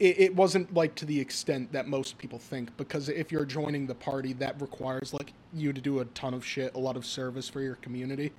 [0.00, 2.74] it, it wasn't like to the extent that most people think.
[2.78, 6.44] Because if you're joining the party, that requires like you to do a ton of
[6.44, 8.32] shit, a lot of service for your community.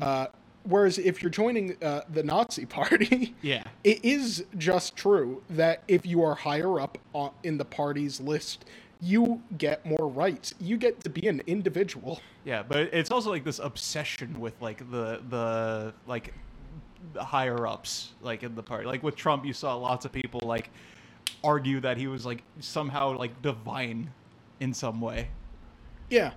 [0.00, 0.28] Uh,
[0.64, 3.64] whereas if you're joining uh, the Nazi party, Yeah.
[3.84, 8.64] it is just true that if you are higher up on, in the party's list,
[9.00, 10.54] you get more rights.
[10.60, 12.20] You get to be an individual.
[12.44, 16.32] Yeah, but it's also like this obsession with like the the like
[17.12, 18.86] the higher ups like in the party.
[18.86, 20.70] Like with Trump, you saw lots of people like
[21.42, 24.10] argue that he was like somehow like divine
[24.60, 25.28] in some way.
[26.08, 26.32] Yeah.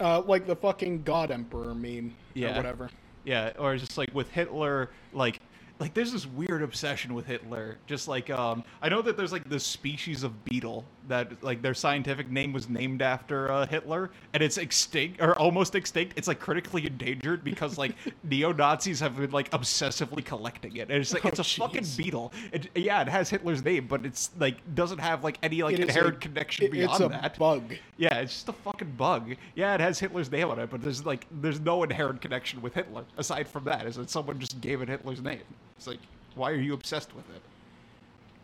[0.00, 2.54] Uh, like the fucking God Emperor meme Yeah.
[2.54, 2.90] or whatever.
[3.24, 5.40] Yeah, or just like with Hitler, like
[5.78, 7.78] like there's this weird obsession with Hitler.
[7.86, 11.74] Just like um, I know that there's like this species of beetle that like their
[11.74, 16.14] scientific name was named after uh, Hitler, and it's extinct or almost extinct.
[16.16, 17.94] It's like critically endangered because like
[18.24, 20.90] neo Nazis have been like obsessively collecting it.
[20.90, 22.32] And it's like Oh, it's a fucking beetle.
[22.52, 25.80] It, yeah, it has Hitler's name, but it's like doesn't have like any like It
[25.80, 27.38] inherent a- connection it- beyond it's a that.
[27.38, 27.74] bug.
[27.96, 29.34] Yeah, it's just a fucking bug.
[29.54, 32.74] Yeah, it has Hitler's name on it, but there's like there's no inherent connection with
[32.74, 33.86] Hitler aside from that.
[33.86, 35.40] Is that someone just gave it Hitler's name?
[35.76, 35.98] It's like,
[36.34, 37.42] why are you obsessed with it?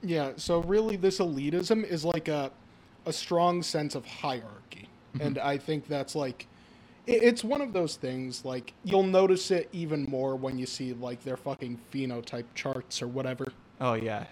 [0.02, 2.50] Yeah, so really this elitism is like a
[3.06, 4.88] a strong sense of hierarchy.
[5.20, 6.46] And I think that's like
[7.06, 10.92] it, it's one of those things like you'll notice it even more when you see
[10.92, 13.46] like their fucking phenotype charts or whatever.
[13.80, 14.26] Oh yeah,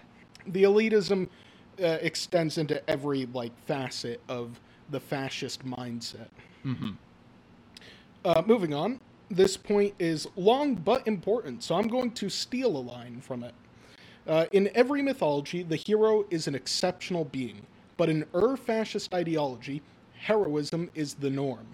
[0.47, 1.27] The elitism
[1.81, 4.59] uh, extends into every like facet of
[4.91, 6.27] the fascist mindset.
[8.25, 8.99] Uh, moving on,
[9.29, 13.53] this point is long but important, so I'm going to steal a line from it.
[14.27, 17.61] Uh, in every mythology, the hero is an exceptional being,
[17.95, 19.81] but in Ur fascist ideology,
[20.19, 21.65] heroism is the norm.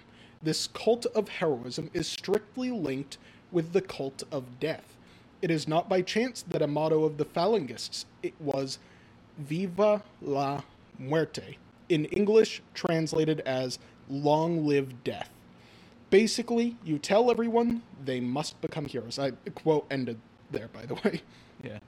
[0.41, 3.17] This cult of heroism is strictly linked
[3.51, 4.95] with the cult of death.
[5.41, 8.77] It is not by chance that a motto of the Phalangists it was
[9.39, 10.61] "Viva la
[10.99, 11.57] muerte,"
[11.89, 13.79] in English translated as
[14.09, 15.31] "Long live death."
[16.11, 19.17] Basically, you tell everyone they must become heroes.
[19.17, 20.19] I quote ended
[20.51, 21.21] there, by the way.
[21.63, 21.79] yeah,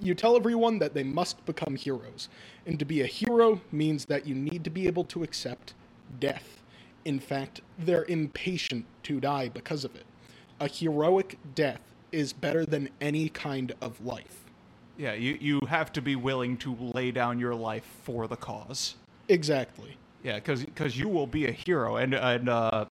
[0.00, 2.28] You tell everyone that they must become heroes.
[2.66, 5.74] And to be a hero means that you need to be able to accept
[6.20, 6.62] death.
[7.04, 10.04] In fact, they're impatient to die because of it.
[10.60, 11.80] A heroic death
[12.12, 14.44] is better than any kind of life.
[14.96, 15.14] yeah.
[15.14, 18.96] You you have to be willing to lay down your life for the cause.
[19.28, 19.96] Exactly.
[20.22, 22.86] Yeah, because you will be a hero, and and uh,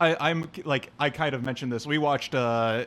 [0.00, 1.86] I, I'm like I kind of mentioned this.
[1.86, 2.86] We watched uh,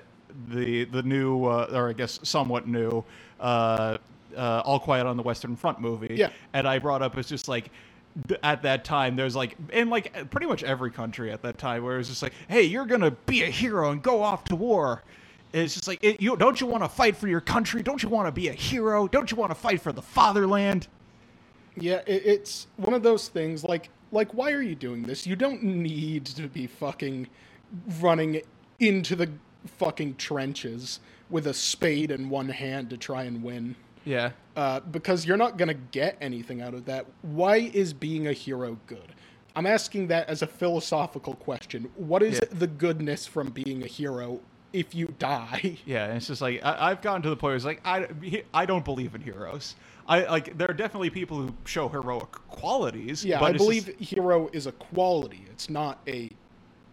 [0.49, 3.03] the the new, uh, or I guess somewhat new,
[3.39, 3.97] uh,
[4.35, 6.15] uh, All Quiet on the Western Front movie.
[6.15, 6.29] Yeah.
[6.53, 7.71] and I brought up it's just like
[8.43, 11.99] at that time there's like in like pretty much every country at that time where
[11.99, 15.03] it's just like, hey, you're gonna be a hero and go off to war.
[15.53, 17.83] It's just like it, you don't you want to fight for your country?
[17.83, 19.07] Don't you want to be a hero?
[19.07, 20.87] Don't you want to fight for the fatherland?
[21.77, 25.27] Yeah, it, it's one of those things like like why are you doing this?
[25.27, 27.27] You don't need to be fucking
[27.99, 28.41] running
[28.79, 29.29] into the
[29.77, 30.99] fucking trenches
[31.29, 33.75] with a spade in one hand to try and win.
[34.03, 34.31] Yeah.
[34.55, 37.07] uh, because you're not going to get anything out of that.
[37.23, 39.13] Why is being a hero good?
[39.55, 41.89] I'm asking that as a philosophical question.
[41.95, 42.49] What is Yeah.
[42.59, 44.41] the goodness from being a hero
[44.73, 45.77] if you die?
[45.87, 48.07] Yeah, it's just like I, I've gotten to the point where it's like I,
[48.53, 49.75] I don't believe in heroes.
[50.07, 53.25] I like there are definitely people who show heroic qualities.
[53.25, 55.45] Yeah, but I believe just- hero is a quality.
[55.49, 56.29] It's not a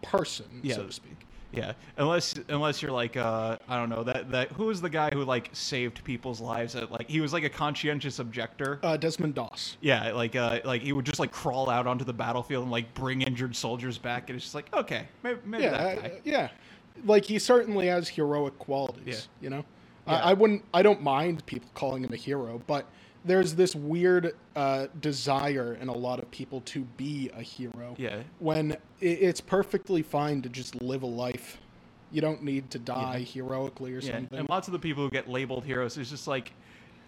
[0.01, 0.75] person, Yeah.
[0.75, 1.22] so to speak.
[1.53, 5.09] Yeah, unless unless you're like uh I don't know that that who was the guy
[5.13, 8.79] who like saved people's lives at like he was like a conscientious objector.
[8.81, 9.77] Uh, Desmond Doss.
[9.81, 12.91] yeah, like uh like he would just like crawl out onto the battlefield and like
[12.95, 16.11] bring injured soldiers back and it's just like okay maybe, maybe Yeah, that uh, guy.
[16.23, 16.49] yeah.
[17.05, 19.27] Like he certainly has heroic qualities.
[19.41, 19.43] Yeah.
[19.43, 19.65] You know,
[20.07, 20.13] Yeah.
[20.15, 20.63] I, I wouldn't.
[20.73, 22.85] I don't mind people calling him a hero, but
[23.25, 27.95] there's this weird uh, desire in a lot of people to be a hero.
[27.97, 28.21] Yeah.
[28.39, 31.57] When it's perfectly fine to just live a life.
[32.11, 34.37] You don't need to die heroically or Yeah, something.
[34.37, 36.51] and lots of the people who get labeled heroes is just like,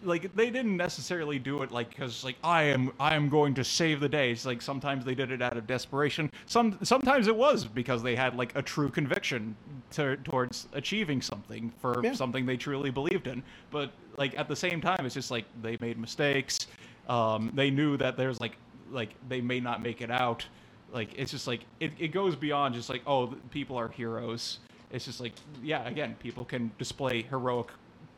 [0.06, 3.64] like they didn't necessarily do it like because like I am I am going to
[3.64, 4.32] save the day.
[4.32, 6.32] It's like sometimes they did it out of desperation.
[6.46, 9.56] Some sometimes it was because they had like a true conviction
[9.92, 12.14] to, towards achieving something for Yeah.
[12.14, 13.44] something they truly believed in.
[13.72, 16.68] But like at the same time, it's just like they made mistakes.
[17.10, 18.58] Um, they knew that there's like
[18.92, 20.46] like they may not make it out.
[20.94, 24.60] Like it's just like it, it goes beyond just like oh people are heroes.
[24.92, 25.34] It's just like
[25.64, 27.68] yeah again people can display heroic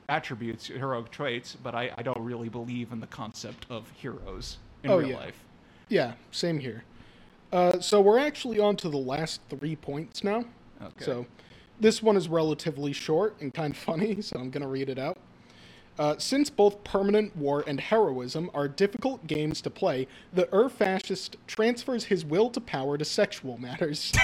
[0.10, 4.92] attributes, heroic traits, but I, I don't really believe in the concept of heroes in
[4.92, 5.18] Oh, real yeah.
[5.18, 5.44] life.
[5.90, 6.84] yeah, same here.
[7.52, 10.46] Uh, so we're actually on to the last three points now.
[10.82, 11.06] Okay.
[11.06, 11.26] So
[11.80, 15.00] this one is relatively short and kind of funny, so I'm going to read it
[15.00, 15.18] out.
[16.00, 21.38] Uh, since both permanent war and heroism are difficult games to play, the Ur fascist
[21.48, 24.14] transfers his will to power to sexual matters.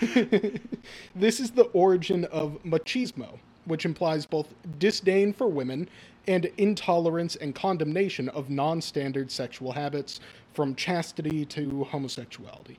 [1.14, 4.48] this is the origin of machismo, which implies both
[4.78, 5.88] disdain for women
[6.26, 10.20] and intolerance and condemnation of non standard sexual habits,
[10.54, 12.78] from chastity to homosexuality.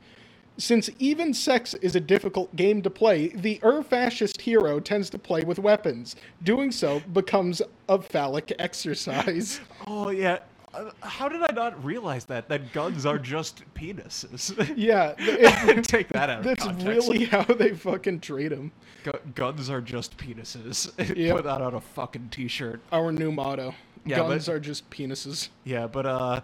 [0.58, 5.18] Since even sex is a difficult game to play, the Ur fascist hero tends to
[5.18, 6.16] play with weapons.
[6.44, 9.60] Doing so becomes a phallic exercise.
[9.88, 10.40] Oh yeah.
[11.02, 14.54] How did I not realize that that guns are just penises?
[14.78, 18.72] Yeah, it- Take that out of that's really how they fucking treat them.
[19.04, 20.92] Gu- guns are just penises.
[21.18, 21.36] Yep.
[21.38, 22.82] Put that on a fucking t-shirt.
[22.92, 23.74] Our new motto.
[24.06, 25.50] Yeah, Guns but- are just penises.
[25.64, 26.42] Yeah, but uh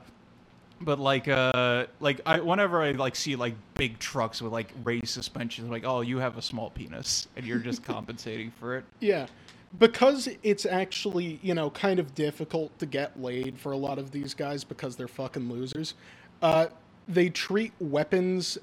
[0.84, 5.09] but like uh like I whenever I like see like big trucks with like raised
[5.09, 8.86] suspensions like oh you have a small penis and you're just compensating for it.
[8.99, 9.27] Yeah.
[9.80, 14.11] Because it's actually, you know, kind of difficult to get laid for a lot of
[14.11, 15.93] these guys because they're fucking losers.
[16.41, 16.67] Uh,
[17.07, 18.57] they treat weapons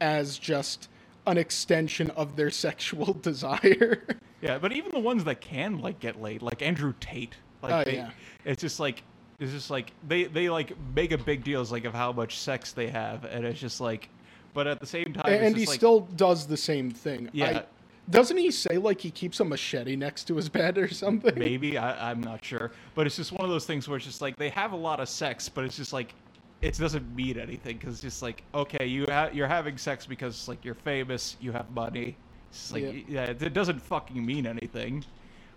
[0.00, 0.88] as just
[1.26, 4.02] an extension of their sexual desire.
[4.40, 7.84] Yeah, but even the ones that can like get laid, like Andrew Tate, like Oh,
[7.90, 8.10] they, yeah.
[8.44, 9.02] it's just like
[9.40, 12.72] it's just like they they like make a big deal like of how much sex
[12.72, 14.08] they have, and it's just like,
[14.54, 17.30] but at the same time, it's and he like, still does the same thing.
[17.32, 17.58] Yeah.
[17.60, 17.64] I-
[18.10, 21.38] doesn't he say like he keeps a machete next to his bed or something?
[21.38, 24.22] maybe I, I'm not sure, but it's just one of those things where it's just
[24.22, 26.14] like they have a lot of sex, but it's just like
[26.60, 30.48] it doesn't mean anything because it's just like okay, you ha- you're having sex because
[30.48, 32.16] like you're famous, you have money.
[32.50, 32.92] It's like Yeah.
[33.08, 35.04] yeah, it it doesn't fucking mean anything.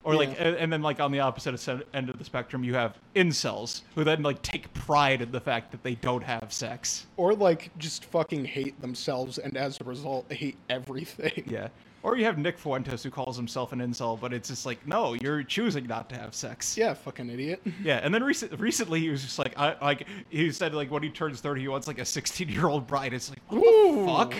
[0.03, 0.47] Or like, Yeah.
[0.47, 4.03] and, and then like on the opposite end of the spectrum, you have incels who
[4.03, 7.05] then like take pride in the fact that they don't have sex.
[7.17, 11.43] Or like just fucking hate themselves and as a result hate everything.
[11.47, 11.67] Yeah.
[12.03, 15.13] Or you have Nick Fuentes who calls himself an incel, but it's just like, no,
[15.13, 16.75] you're choosing not to have sex.
[16.75, 17.61] Yeah, fucking idiot.
[17.83, 21.01] Yeah, and then recent, recently he was just like, I like he said like when
[21.01, 23.13] he turns thirty, he wants like a sixteen year old bride.
[23.13, 24.33] It's like, what Ooh, the fuck?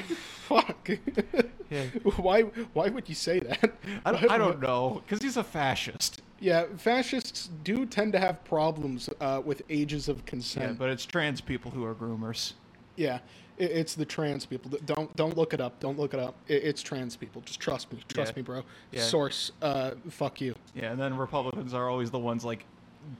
[0.66, 1.46] Fuck.
[1.72, 1.86] Yeah.
[2.18, 2.42] Why?
[2.42, 3.72] Why would you say that?
[4.04, 6.22] I don't, I don't know, because he's a fascist.
[6.42, 10.72] Yeah, fascists do tend to have problems uh, with ages of consent.
[10.72, 12.54] Yeah, but it's trans people who are groomers.
[12.98, 13.20] Yeah,
[13.58, 14.72] it, it's the trans people.
[14.86, 15.80] Don't don't look it up.
[15.80, 16.36] Don't look it up.
[16.48, 17.42] It, it's trans people.
[17.46, 18.00] Just trust me.
[18.08, 18.36] Trust Yeah.
[18.38, 18.64] me, bro.
[18.92, 19.02] Yeah.
[19.04, 19.52] Source.
[19.62, 20.56] Uh, fuck you.
[20.76, 22.66] Yeah, and then Republicans are always the ones like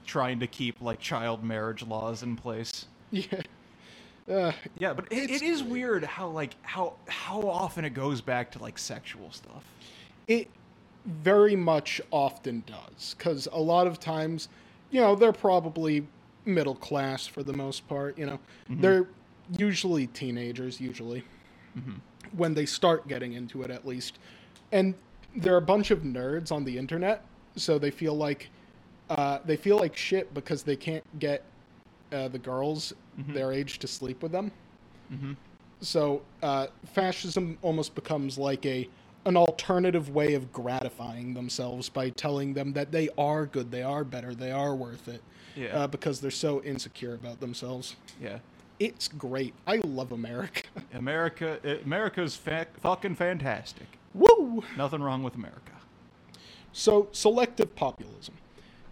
[0.06, 2.86] trying to keep like child marriage laws in place.
[3.10, 3.42] Yeah.
[4.30, 8.50] Uh, Yeah, but it, it is weird how like how how often it goes back
[8.52, 9.64] to like sexual stuff.
[10.28, 10.48] it
[11.04, 14.48] very much often does because a lot of times
[14.92, 16.06] you know they're probably
[16.44, 18.38] middle class for the most part you know
[18.70, 19.08] they're
[19.58, 21.24] usually teenagers usually
[22.36, 24.18] when they start getting into it at least
[24.72, 24.94] and
[25.36, 27.24] they're a bunch of nerds on the internet
[27.56, 28.50] so they feel like
[29.10, 31.44] uh, they feel like shit because they can't get
[32.12, 32.92] uh, the girls
[33.28, 34.50] their age to sleep with them
[35.80, 38.88] so uh, fascism almost becomes like a
[39.24, 44.02] an alternative way of gratifying themselves by telling them that they are good, they are
[44.02, 45.22] better, they are worth it.
[45.54, 45.68] Yeah.
[45.76, 47.94] Uh, because they're so insecure about themselves.
[48.20, 48.38] Yeah.
[48.78, 49.54] It's great.
[49.66, 50.62] I love America.
[50.94, 53.86] America America's fa- fucking fantastic.
[54.14, 54.64] Woo!
[54.76, 55.72] Nothing wrong with America.
[56.72, 58.34] So, selective populism.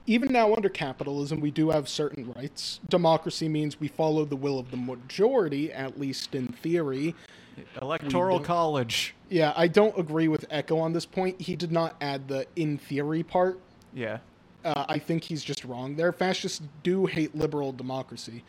[0.06, 2.80] even now under capitalism, we do have certain rights.
[2.88, 7.14] Democracy means we follow the will of the majority, at least in theory.
[7.80, 9.14] Electoral college.
[9.28, 11.40] Yeah, I don't agree with Eco on this point.
[11.40, 13.60] He did not add the in theory part.
[13.94, 14.18] Yeah.
[14.64, 16.12] Uh, I think he's just wrong there.
[16.12, 18.44] Fascists do hate liberal democracy,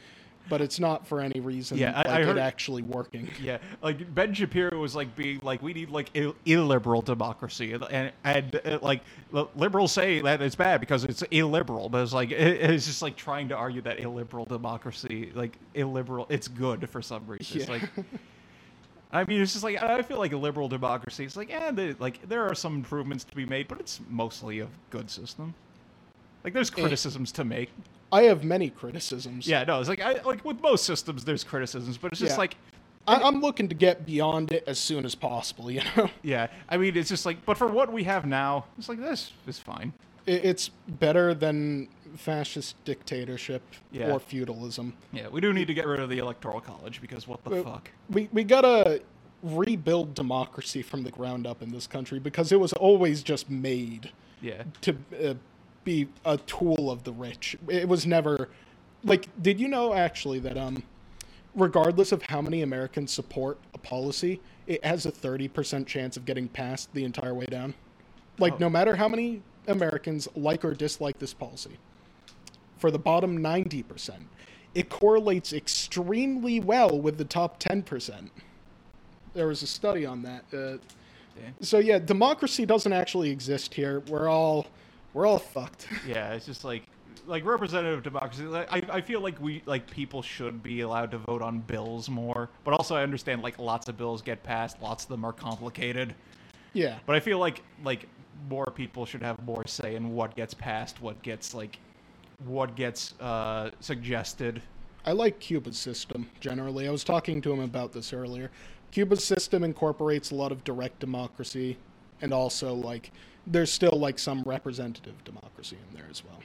[0.49, 3.27] but it's not for any reason Yeah, I- like I it heard- actually working.
[3.41, 7.83] Yeah, like Ben Shapiro was like being like, we need like Ill- illiberal democracy, and
[7.91, 9.01] and, and uh, like
[9.55, 12.37] liberals say that it's bad because it's illiberal, but it's like it,
[12.71, 17.25] it's just like trying to argue that illiberal democracy, like illiberal, it's good for some
[17.27, 17.61] reason.
[17.61, 17.83] It's like,
[19.13, 21.25] I mean, it's just like I feel like a liberal democracy.
[21.25, 24.59] It's like, yeah, the, like there are some improvements to be made, but it's mostly
[24.61, 25.53] a good system.
[26.43, 27.69] Like there's criticisms to make.
[28.11, 29.47] I have many criticisms.
[29.47, 32.37] Yeah, no, it's like I like with most systems, there's criticisms, but it's just Yeah.
[32.37, 32.55] like
[33.07, 35.71] I, I'm looking to get beyond it as soon as possible.
[35.71, 38.89] You know, Yeah, I mean, it's just like, but for what we have now, it's
[38.89, 39.93] like this is fine.
[40.25, 44.11] It- it's better than fascist dictatorship Yeah.
[44.11, 44.93] or feudalism.
[45.13, 47.63] Yeah, we do need to get rid of the electoral college because what the Uh,
[47.63, 47.89] fuck?
[48.09, 49.01] We we gotta
[49.41, 54.11] rebuild democracy from the ground up in this country because it was always just made
[54.41, 55.33] Yeah, to uh,
[55.83, 57.57] be a tool of the rich.
[57.67, 58.49] It was never
[59.03, 59.27] like.
[59.41, 60.83] Did you know actually that um,
[61.55, 66.25] regardless of how many Americans support a policy, it has a thirty percent chance of
[66.25, 67.73] getting passed the entire way down.
[68.37, 68.57] Like Oh.
[68.59, 71.77] no matter how many Americans like or dislike this policy,
[72.77, 74.23] for the bottom ninety percent,
[74.73, 78.31] it correlates extremely well with the top ten percent.
[79.33, 80.43] There was a study on that.
[80.53, 80.77] Uh,
[81.37, 84.01] yeah, so yeah, democracy doesn't actually exist here.
[84.09, 84.67] We're all
[85.13, 85.87] we're all fucked.
[86.07, 86.33] yeah.
[86.33, 86.83] It's just like
[87.27, 88.43] like representative democracy.
[88.43, 92.09] like, I I feel like we like people should be allowed to vote on bills
[92.09, 95.33] more, but also I understand like lots of bills get passed, lots of them are
[95.33, 96.15] complicated.
[96.73, 96.99] yeah.
[97.05, 98.07] But I feel like like
[98.49, 101.77] more people should have more say in what gets passed, what gets like
[102.45, 104.61] what gets uh suggested.
[105.05, 106.87] I like Cuba's system generally.
[106.87, 108.51] I was talking to him about this earlier.
[108.91, 111.77] Cuba's system incorporates a lot of direct democracy
[112.21, 113.11] and also like
[113.47, 116.39] there's still like some representative democracy in there as well.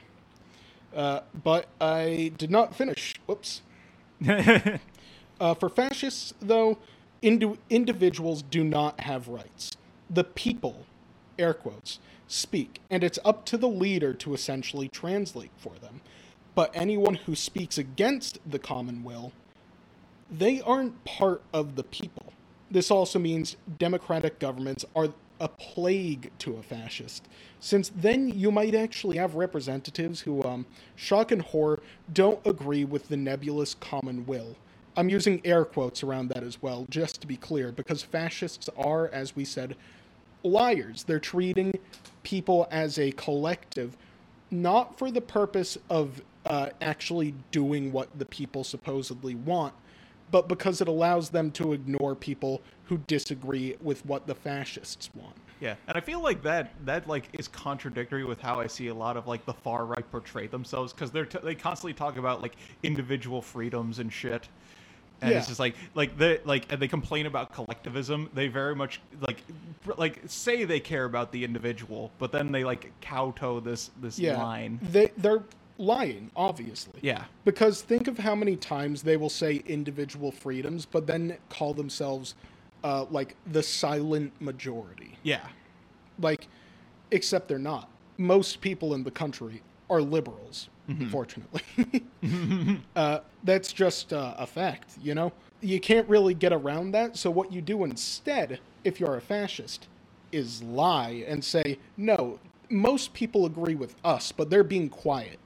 [0.95, 3.15] Uh, but I did not finish.
[3.25, 3.61] Whoops.
[5.39, 6.77] Uh, for fascists, though,
[7.21, 9.71] indi- individuals do not have rights.
[10.09, 10.85] The people,
[11.37, 16.01] air quotes, speak, and it's up to the leader to essentially translate for them.
[16.55, 19.31] But anyone who speaks against the common will,
[20.29, 22.33] they aren't part of the people.
[22.69, 25.09] This also means democratic governments are
[25.39, 27.27] a plague to a fascist,
[27.59, 30.65] since then you might actually have representatives who, um,
[30.95, 31.79] shock and horror,
[32.13, 34.55] don't agree with the nebulous common will.
[34.95, 39.09] I'm using air quotes around that as well, just to be clear, because fascists are,
[39.09, 39.75] as we said,
[40.43, 41.03] liars.
[41.03, 41.77] They're treating
[42.23, 43.95] people as a collective,
[44.49, 49.73] not for the purpose of uh, actually doing what the people supposedly want,
[50.31, 55.35] but because it allows them to ignore people who disagree with what the fascists want.
[55.59, 58.93] Yeah, and I feel like that that like is contradictory with how I see a
[58.93, 62.41] lot of like the far right portray themselves because they're t- they constantly talk about
[62.43, 64.47] like individual freedoms and shit.
[65.19, 68.29] And it's just like like they like and they complain about collectivism.
[68.35, 69.41] They very much like
[69.83, 74.19] pr- like say they care about the individual, but then they like kowtow this this
[74.19, 74.79] Yeah, line.
[74.83, 75.41] they they're
[75.77, 76.99] lying, obviously.
[77.01, 77.25] Yeah.
[77.45, 82.35] Because think of how many times they will say individual freedoms, but then call themselves
[82.83, 85.17] uh, like the silent majority.
[85.23, 85.47] Yeah.
[86.19, 86.47] Like,
[87.11, 87.89] except they're not.
[88.17, 91.61] Most people in the country are liberals, unfortunately.
[92.95, 95.31] uh, that's just uh, a fact, you know?
[95.61, 97.17] You can't really get around that.
[97.17, 99.87] So, what you do instead, if you're a fascist,
[100.31, 105.39] is lie and say, no, most people agree with us, but they're being quiet.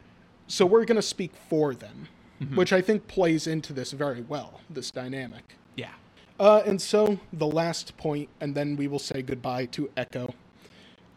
[0.52, 2.08] So, we're going to speak for them,
[2.56, 5.56] which I think plays into this very well, this dynamic.
[5.76, 5.91] Yeah.
[6.39, 10.34] Uh, and so the last point, and then we will say goodbye to Eco.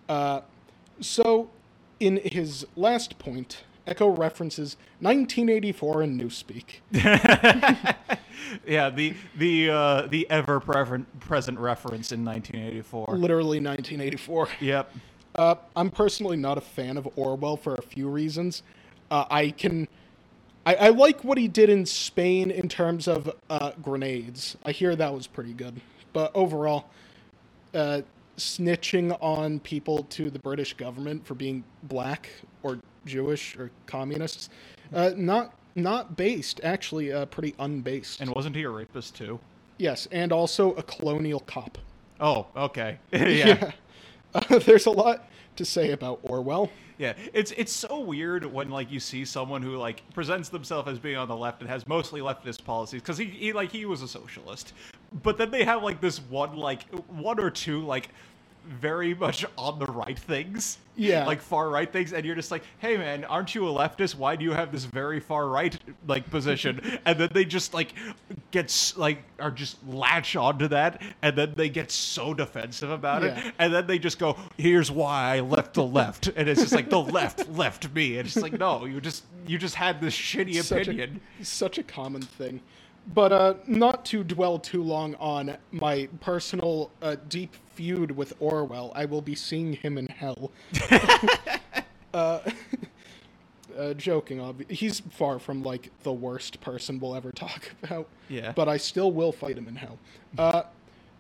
[0.09, 0.43] Uh,
[1.01, 1.51] so,
[1.99, 6.81] in his last point, Eco references 1984 in Newspeak.
[8.67, 13.17] Yeah, the the uh the ever present reference in 1984.
[13.17, 14.49] Literally 1984.
[14.61, 14.93] Yep.
[15.35, 18.63] Uh, I'm personally not a fan of Orwell for a few reasons.
[19.11, 19.89] Uh, I can.
[20.67, 24.57] I, I like what he did in Spain in terms of uh, grenades.
[24.65, 25.81] I hear that was pretty good.
[26.15, 26.87] But overall,
[27.75, 28.01] uh,
[28.39, 32.31] snitching on people to the British government for being black
[32.63, 34.49] or Jewish or communists,
[34.95, 36.61] uh, not not based.
[36.65, 38.21] Actually, uh, pretty unbased.
[38.21, 39.39] And wasn't he a rapist too?
[39.79, 41.79] yes, and also a colonial cop.
[42.21, 42.99] Oh, okay.
[43.13, 43.73] yeah.
[44.35, 46.71] Uh, there's a lot to say about Orwell.
[46.97, 50.99] Yeah, it's it's so weird when like you see someone who like presents themselves as
[50.99, 54.03] being on the left and has mostly leftist policies because he, he like he was
[54.03, 54.73] a socialist,
[55.23, 58.11] but then they have like this one like one or two like
[58.65, 60.79] very much on the right things.
[60.97, 61.27] Yeah.
[61.27, 62.13] Like far right things.
[62.13, 64.15] And you're just like, hey man, aren't you a leftist?
[64.15, 66.99] Why do you have this very far right like position?
[67.07, 67.95] and then they just like
[68.53, 73.39] get like are just latch onto that and then they get so defensive about Yeah.
[73.49, 73.55] it.
[73.59, 76.29] And then they just go, here's why I left the left.
[76.29, 78.19] And it's just like the left left me.
[78.19, 81.21] And it's like, no, you just you just had this shitty such opinion.
[81.41, 82.61] a, such a common thing.
[83.07, 88.93] But uh, not to dwell too long on my personal uh, deep feud with Orwell,
[88.95, 90.51] I will be seeing him in hell.
[92.15, 92.41] uh,
[93.79, 98.09] uh, joking, obvi- he's far from like the worst person we'll ever talk about.
[98.29, 98.53] Yeah.
[98.53, 99.99] But I still will fight him in hell.
[100.39, 100.63] Uh,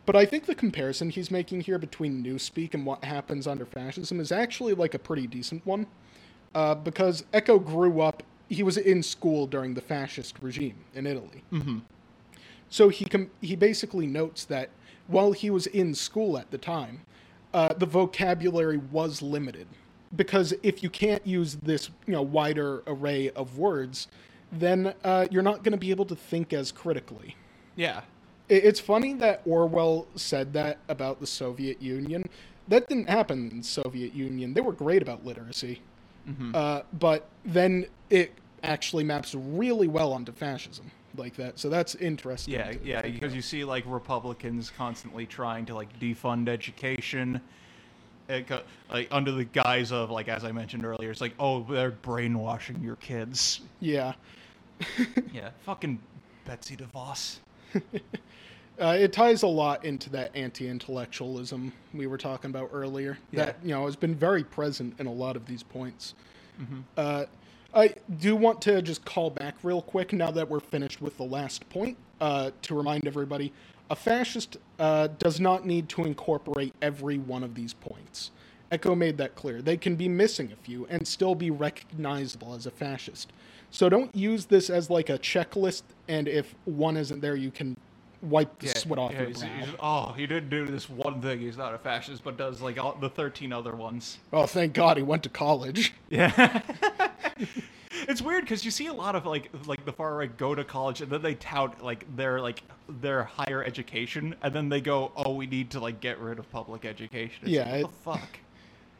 [0.06, 4.20] but I think the comparison he's making here between Newspeak and what happens under fascism
[4.20, 5.86] is actually like a pretty decent one
[6.54, 8.22] uh, because Eco grew up.
[8.48, 11.42] He was in school during the fascist regime in Italy.
[11.52, 11.78] Mm-hmm.
[12.68, 14.70] So he com- he basically notes that
[15.06, 17.02] while he was in school at the time,
[17.52, 19.66] uh, the vocabulary was limited
[20.16, 24.08] because if you can't use this you know wider array of words,
[24.52, 27.36] then uh, you're not going to be able to think as critically.
[27.76, 28.02] Yeah.
[28.48, 32.24] It- It's funny that Orwell said that about the Soviet Union.
[32.68, 34.54] That didn't happen in the Soviet Union.
[34.54, 35.80] They were great about literacy.
[36.54, 41.58] Uh, but then it actually maps really well onto fascism like that.
[41.58, 42.54] So that's interesting.
[42.54, 47.40] Yeah, yeah, because you see like Republicans constantly trying to like defund education,
[48.28, 48.50] it
[48.90, 52.82] like under the guise of like as I mentioned earlier, it's like oh they're brainwashing
[52.82, 53.60] your kids.
[53.80, 54.14] Yeah.
[55.32, 56.00] Yeah, fucking
[56.44, 57.38] Betsy DeVos.
[58.80, 63.18] Uh, it ties a lot into that anti-intellectualism we were talking about earlier.
[63.32, 66.14] That you know has been very present in a lot of these points.
[66.96, 67.26] Uh,
[67.74, 71.24] I do want to just call back real quick now that we're finished with the
[71.24, 73.52] last point uh, to remind everybody:
[73.90, 78.32] a fascist uh, does not need to incorporate every one of these points.
[78.72, 79.62] Eco made that clear.
[79.62, 83.32] They can be missing a few and still be recognizable as a fascist.
[83.70, 87.76] So don't use this as like a checklist, and if one isn't there, you can
[88.24, 89.48] wipe the sweat off yeah, your he's- brow.
[89.58, 91.40] he's- oh, he didn't do this one thing.
[91.40, 94.18] He's not a fascist, but does like all the thirteen other ones.
[94.32, 95.92] Oh, thank God he went to college.
[96.10, 96.60] Yeah.
[98.08, 100.64] it's weird because you see a lot of like like the far right go to
[100.64, 105.12] college and then they tout like their like their higher education and then they go,
[105.16, 107.38] oh, we need to like get rid of public education.
[107.42, 108.38] It's Yeah, like, it- the fuck.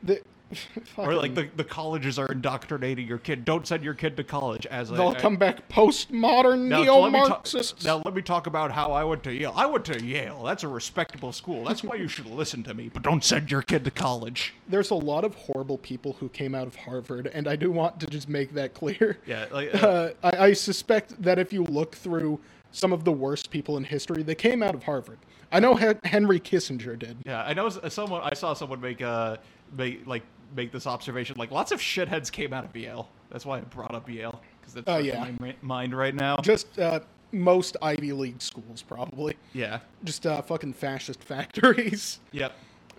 [0.03, 0.21] The,
[0.97, 3.45] Or like the, the colleges are indoctrinating your kid.
[3.45, 4.95] Don't send your kid to college as a.
[4.95, 7.85] they'll a- come back postmodern now, neo let me ta- Marxists.
[7.85, 9.53] now let me talk about how I went to Yale.
[9.57, 10.43] I went to Yale.
[10.45, 11.65] That's a respectable school.
[11.65, 12.91] That's why you should listen to me.
[12.93, 14.55] But don't send your kid to college.
[14.69, 18.01] There's a lot of horrible people who came out of Harvard, and I do want
[18.01, 19.19] to just make that clear.
[19.27, 22.41] Yeah, like Uh, I, I suspect that if you look through
[22.71, 25.19] some of the worst people in history, they came out of Harvard.
[25.53, 27.19] I know Henry Kissinger did.
[27.25, 28.23] Yeah, I know someone.
[28.25, 29.37] I saw someone make uh
[29.77, 30.23] make like
[30.55, 31.37] make this observation.
[31.39, 33.09] Like lots of shitheads came out of Yale.
[33.31, 35.27] That's why I brought up Yale because that's Oh, yeah.
[35.27, 36.37] in my mind right now.
[36.39, 37.01] Just uh,
[37.33, 39.35] most Ivy League schools, probably.
[39.53, 39.81] yeah.
[40.05, 42.21] Just uh, fucking fascist factories.
[42.33, 42.53] Yep.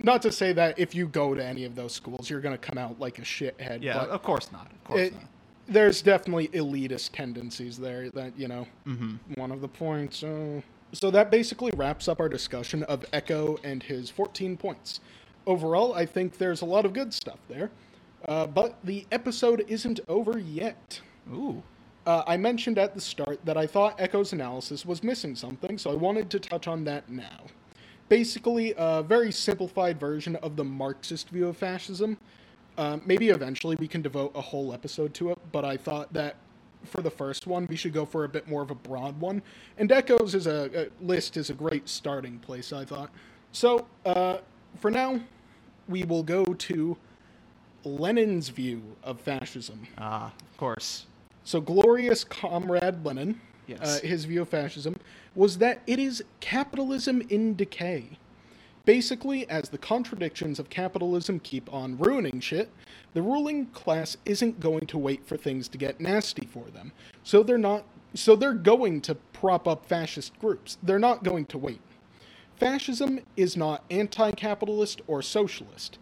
[0.03, 2.57] Not to say that if you go to any of those schools, you're going to
[2.59, 3.81] come out like a shithead.
[3.81, 3.99] Yeah.
[3.99, 4.67] but Of course not.
[4.71, 5.23] Of course it, not.
[5.69, 9.39] there's definitely elitist tendencies there that you know Mm-hmm.
[9.39, 10.59] one of the points uh,
[10.91, 14.99] so that basically wraps up our discussion of Eco and his 14 points
[15.45, 17.69] overall i think there's a lot of good stuff there
[18.27, 21.01] uh, but the episode isn't over yet
[21.33, 21.63] Ooh.
[22.05, 25.91] uh, I mentioned at the start that I thought Eco's analysis was missing something, so
[25.91, 27.45] I wanted to touch on that now.
[28.09, 32.17] Basically, a very simplified version of the Marxist view of fascism.
[32.77, 36.35] Uh, maybe eventually we can devote a whole episode to it, but I thought that
[36.83, 39.41] for the first one, we should go for a bit more of a broad one.
[39.79, 43.09] And Eco's is a, a list is a great starting place, I thought.
[43.51, 44.37] So, uh,
[44.79, 45.19] for now,
[45.87, 46.97] we will go to
[47.83, 49.87] Lenin's view of fascism.
[49.97, 51.05] Ah, of course.
[51.43, 53.79] So, glorious comrade Lenin, Yes.
[54.03, 54.95] uh, his view of fascism
[55.35, 58.17] was that it is capitalism in decay.
[58.85, 62.69] Basically, as the contradictions of capitalism keep on ruining shit,
[63.13, 66.91] the ruling class isn't going to wait for things to get nasty for them.
[67.23, 67.83] So they're not
[68.13, 70.77] so they're going to prop up fascist groups.
[70.81, 71.81] They're not going to wait.
[72.57, 75.97] Fascism is not anti-capitalist or socialist.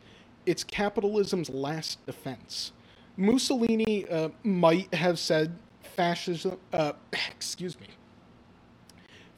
[0.45, 2.71] It's capitalism's last defense.
[3.17, 6.57] Mussolini uh, might have said fascism.
[6.71, 6.93] Uh,
[7.31, 7.87] excuse me.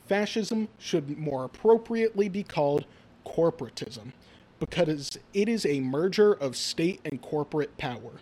[0.07, 2.86] Fascism should more appropriately be called
[3.26, 4.11] corporatism
[4.59, 8.20] because it is a merger of state and corporate power.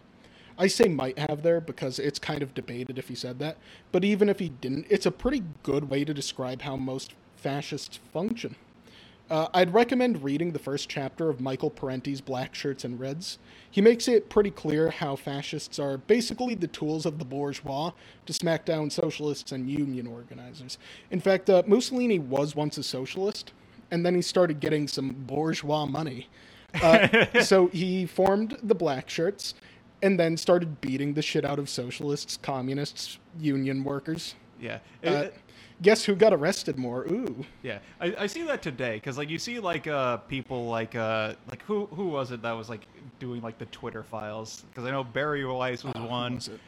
[0.58, 3.58] I say might have there because it's kind of debated if he said that.
[3.92, 8.00] But even if he didn't, it's a pretty good way to describe how most fascists
[8.14, 8.56] function.
[9.30, 13.40] Uh, I'd recommend reading the first chapter of Michael Parenti's Black Shirts and Reds.
[13.72, 17.92] He makes it pretty clear how fascists are basically the tools of the bourgeois
[18.26, 20.78] to smack down socialists and union organizers.
[21.10, 23.54] In fact, uh, Mussolini was once a socialist,
[23.92, 26.28] and then he started getting some bourgeois money.
[26.82, 29.54] Uh, so he formed the Black Shirts
[30.02, 34.36] and then started beating the shit out of socialists, communists, union workers.
[34.60, 34.80] Yeah.
[35.04, 35.38] Uh, It-
[35.84, 37.06] guess who got arrested more?
[37.06, 37.46] Ooh.
[37.62, 41.34] Yeah, I, I see that today because like you see like uh people like uh
[41.50, 42.88] like who who was it that was like
[43.20, 46.36] doing like the Twitter files because I know Bari Weiss was who one.
[46.36, 46.60] was it?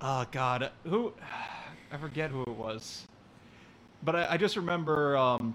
[0.00, 1.12] Oh God, who?
[1.92, 3.06] I forget who it was,
[4.02, 5.54] but I, I just remember um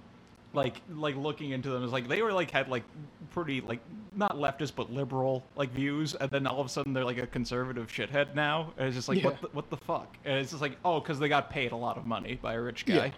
[0.58, 2.84] like like looking into them is like they were like had like
[3.30, 3.80] pretty like
[4.16, 7.28] not leftist but liberal like views and then all of a sudden they're like a
[7.28, 10.62] conservative shithead now and it's just like what the, what the fuck and it's just
[10.62, 12.94] like oh because they got paid a lot of money by a rich guy.
[12.96, 13.12] Yeah.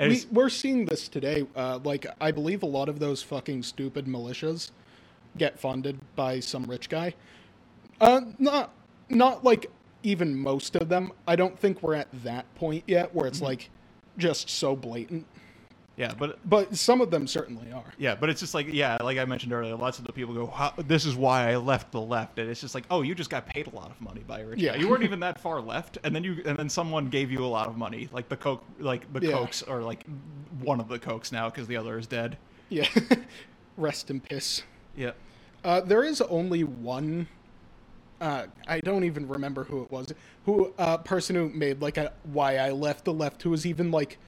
[0.00, 1.44] And we, we're seeing this today.
[1.56, 4.70] Uh, like, I believe a lot of those fucking stupid militias
[5.36, 7.14] get funded by some rich guy.
[8.00, 8.72] Uh, not,
[9.08, 9.66] not like
[10.04, 11.10] even most of them.
[11.26, 13.32] I don't think we're at that point yet where Mm-hmm.
[13.32, 13.70] it's like
[14.16, 15.26] just so blatant.
[15.98, 17.92] Yeah, but But some of them certainly are.
[17.98, 20.72] Yeah, but it's just like yeah, like I mentioned earlier, lots of the people go,
[20.86, 23.46] "This is why I left the left," and it's just like, "Oh, you just got
[23.46, 24.74] paid a lot of money by a rich Yeah.
[24.74, 24.78] guy.
[24.78, 27.48] You weren't even that far left, and then you and then someone gave you a
[27.48, 29.32] lot of money, like the Koch, like the Yeah.
[29.32, 30.04] Kochs, or like
[30.62, 32.38] one of the Kochs now because the other is dead."
[32.68, 32.86] Yeah.
[33.76, 34.62] Rest in piss.
[34.96, 35.12] Yeah,
[35.64, 37.26] Uh, there is only one.
[38.20, 40.12] Uh, I don't even remember who it was.
[40.44, 43.90] Who uh, person who made like a why I left the left who was even
[43.90, 44.18] like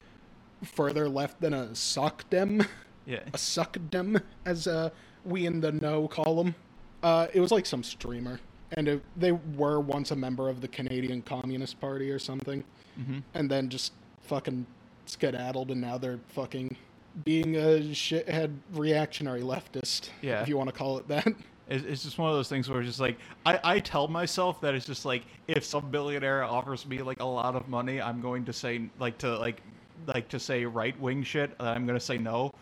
[0.62, 2.66] further left than a suckdem,
[3.06, 4.90] yeah, a suckdem as uh,
[5.24, 6.54] we in the know call them.
[7.02, 8.38] Uh, it was like some streamer,
[8.72, 12.62] and it, they were once a member of the Canadian Communist Party or something,
[13.00, 13.22] Mhm.
[13.34, 13.92] and then just
[14.22, 14.66] fucking
[15.06, 16.76] skedaddled, and now they're fucking
[17.24, 20.42] being a shithead reactionary leftist, Yeah.
[20.42, 21.26] if you want to call it that.
[21.68, 24.60] It's, it's just one of those things where it's just like I, I tell myself
[24.60, 28.20] that it's just like if some billionaire offers me like a lot of money, I'm
[28.20, 29.62] going to say like to like
[30.06, 31.52] like to say right wing shit.
[31.60, 32.52] uh, I'm gonna say no.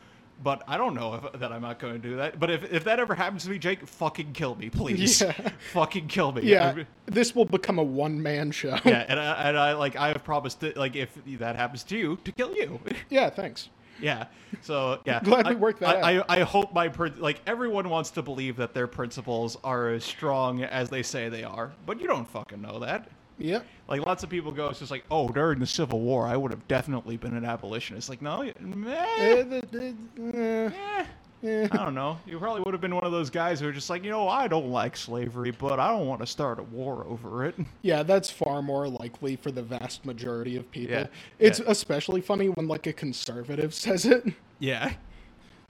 [0.41, 2.39] But I don't know if, that I'm not going to do that.
[2.39, 5.21] But if, if that ever happens to me, Jake, fucking kill me, please.
[5.23, 5.33] Yeah.
[5.73, 6.43] fucking kill me.
[6.43, 8.79] Yeah, I- this will become a one man show.
[8.85, 11.11] yeah, and I, and I like I have promised that like if
[11.41, 12.79] that happens to you, to kill you.
[13.11, 13.69] yeah, thanks.
[14.01, 14.27] Yeah.
[14.63, 15.21] So yeah.
[15.25, 16.87] Glad we I- worked that I, I, I hope my
[17.17, 21.43] like everyone wants to believe that their principles are as strong as they say they
[21.43, 23.11] are, but you don't fucking know that.
[23.39, 23.67] Yep.
[23.89, 26.51] Like lots of people go, it's just like, oh, during the Civil War, I would
[26.51, 28.09] have definitely been an abolitionist.
[28.11, 29.97] Like, no, meh, Eh, the- the-
[30.39, 31.05] eh, eh,
[31.49, 31.69] eh.
[31.73, 32.19] I don't know.
[32.27, 34.29] You probably would have been one of those guys who are just like, you know,
[34.29, 37.55] I don't like slavery, but I don't want to start a war over it.
[37.83, 40.95] Yeah, that's far more likely for the vast majority of people.
[40.97, 41.07] Yeah,
[41.39, 41.67] It's yeah.
[41.69, 44.25] especially funny when like a conservative says it.
[44.59, 44.93] yeah.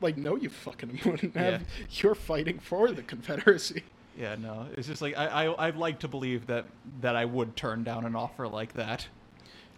[0.00, 1.60] Like, no, you fucking wouldn't have.
[1.60, 1.66] Yeah.
[2.02, 3.82] You're fighting for the Confederacy.
[4.18, 4.66] Yeah, no.
[4.76, 6.66] It's just like I, I I'd like to believe that
[7.00, 9.06] that I would turn down an offer like that.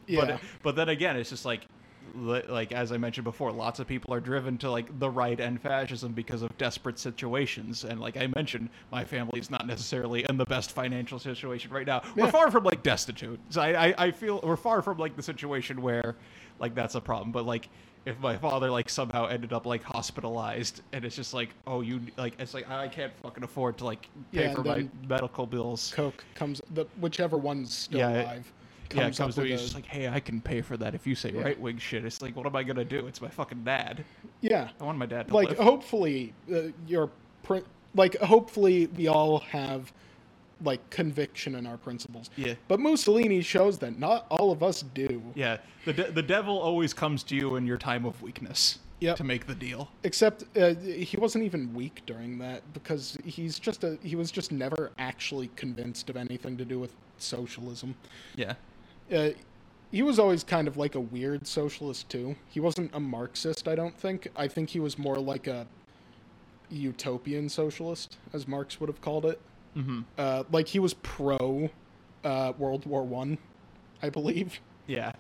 [0.06, 0.24] Yeah.
[0.24, 1.66] But but then again, it's just like
[2.14, 5.60] like as I mentioned before, lots of people are driven to like the right and
[5.60, 7.84] fascism because of desperate situations.
[7.84, 12.02] And like I mentioned, my family's not necessarily in the best financial situation right now.
[12.16, 13.38] We're far from like destitute.
[13.50, 16.16] So I, I I feel we're far from like the situation where
[16.58, 17.30] like that's a problem.
[17.30, 17.68] But like
[18.06, 22.00] if my father like somehow ended up like hospitalized and it's just like oh you
[22.16, 25.92] like it's like I can't fucking afford to like pay Yeah, for my medical bills.
[25.94, 28.52] Koch comes, the whichever one's still Yeah, alive.
[28.94, 29.52] yeah, it comes to me.
[29.52, 31.42] It's just like, hey, I can pay for that if you say Yeah.
[31.42, 32.04] right wing shit.
[32.04, 33.06] It's like, what am I gonna do?
[33.06, 34.04] It's my fucking dad.
[34.40, 34.68] yeah.
[34.80, 35.58] I want my dad to like live.
[35.58, 37.10] hopefully uh, your
[37.42, 37.64] prin-
[37.94, 39.92] like hopefully we all have
[40.62, 42.30] like conviction in our principles.
[42.36, 42.54] Yeah.
[42.68, 45.22] but mussolini shows that not all of us do.
[45.34, 49.16] Yeah, the de- the devil always comes to you in your time of weakness Yep.
[49.16, 49.88] to make the deal.
[50.04, 54.52] except uh, he wasn't even weak during that because he's just a he was just
[54.52, 57.94] never actually convinced of anything to do with socialism.
[58.36, 58.54] Yeah,
[59.14, 59.30] uh,
[59.90, 62.36] he was always kind of like a weird socialist too.
[62.48, 64.28] He wasn't a marxist i don't think.
[64.36, 65.66] I think he was more like a
[66.70, 69.40] utopian socialist as marx would have called it
[69.76, 70.00] mm-hmm.
[70.18, 71.70] uh, like he was pro
[72.24, 73.38] uh, World War One,
[74.02, 75.12] I, believe, yeah,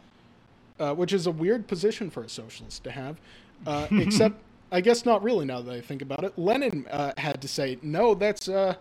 [0.78, 3.20] uh, which is a weird position for a socialist to have.
[3.66, 4.36] Uh, except,
[4.72, 5.44] I guess not really.
[5.44, 8.76] Now that I think about it, Lenin uh, had to say, "No, that's uh,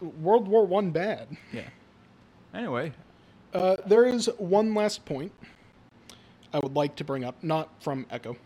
[0.00, 1.68] World War One bad." yeah.
[2.52, 2.92] Anyway,
[3.52, 5.30] Uh, there is one last point
[6.52, 8.36] I would like to bring up, not from Eco.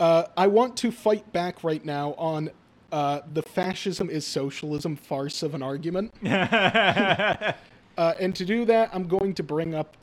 [0.00, 2.50] Uh, I want to fight back right now on
[2.92, 6.14] uh, the fascism is socialism farce of an argument.
[7.98, 9.96] Uh, and to do that, I'm going to bring up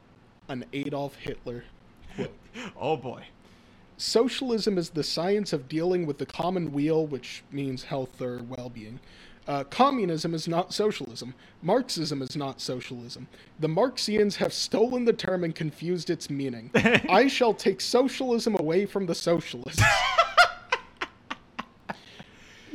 [0.49, 1.63] an Adolf Hitler
[2.15, 2.33] quote.
[2.75, 3.23] oh boy.
[3.97, 8.69] Socialism is the science of dealing with the common weal, which means health or well
[8.69, 8.99] being.
[9.47, 11.33] Uh, communism is not socialism.
[11.61, 13.27] Marxism is not socialism.
[13.59, 16.71] The Marxians have stolen the term and confused its meaning.
[17.09, 19.81] I shall take socialism away from the socialists.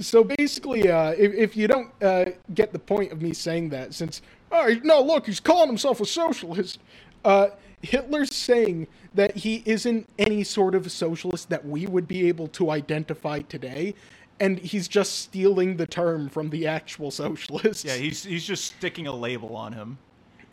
[0.00, 3.94] so basically, uh, if, if you don't uh, get the point of me saying that,
[3.94, 6.80] since, oh, no, look, he's calling himself a socialist,
[7.24, 7.48] uh,
[7.82, 12.70] Hitler's saying that he isn't any sort of socialist that we would be able to
[12.70, 13.94] identify today,
[14.38, 17.84] and he's just stealing the term from the actual socialists.
[17.84, 19.98] Yeah, he's he's just sticking a label on him.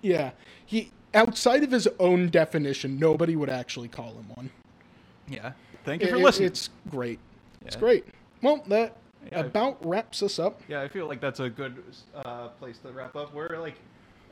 [0.02, 0.32] Yeah.
[0.66, 4.50] He outside of his own definition, nobody would actually call him one.
[5.30, 5.54] Yeah.
[5.86, 6.48] Thank you for It- listening.
[6.48, 7.20] It's great.
[7.66, 8.06] It's great.
[8.42, 8.96] Well, that
[9.32, 9.40] Yeah.
[9.42, 10.62] about wraps us up.
[10.68, 11.84] Yeah, I feel like that's a good
[12.16, 13.34] uh, place to wrap up.
[13.34, 13.76] We're like,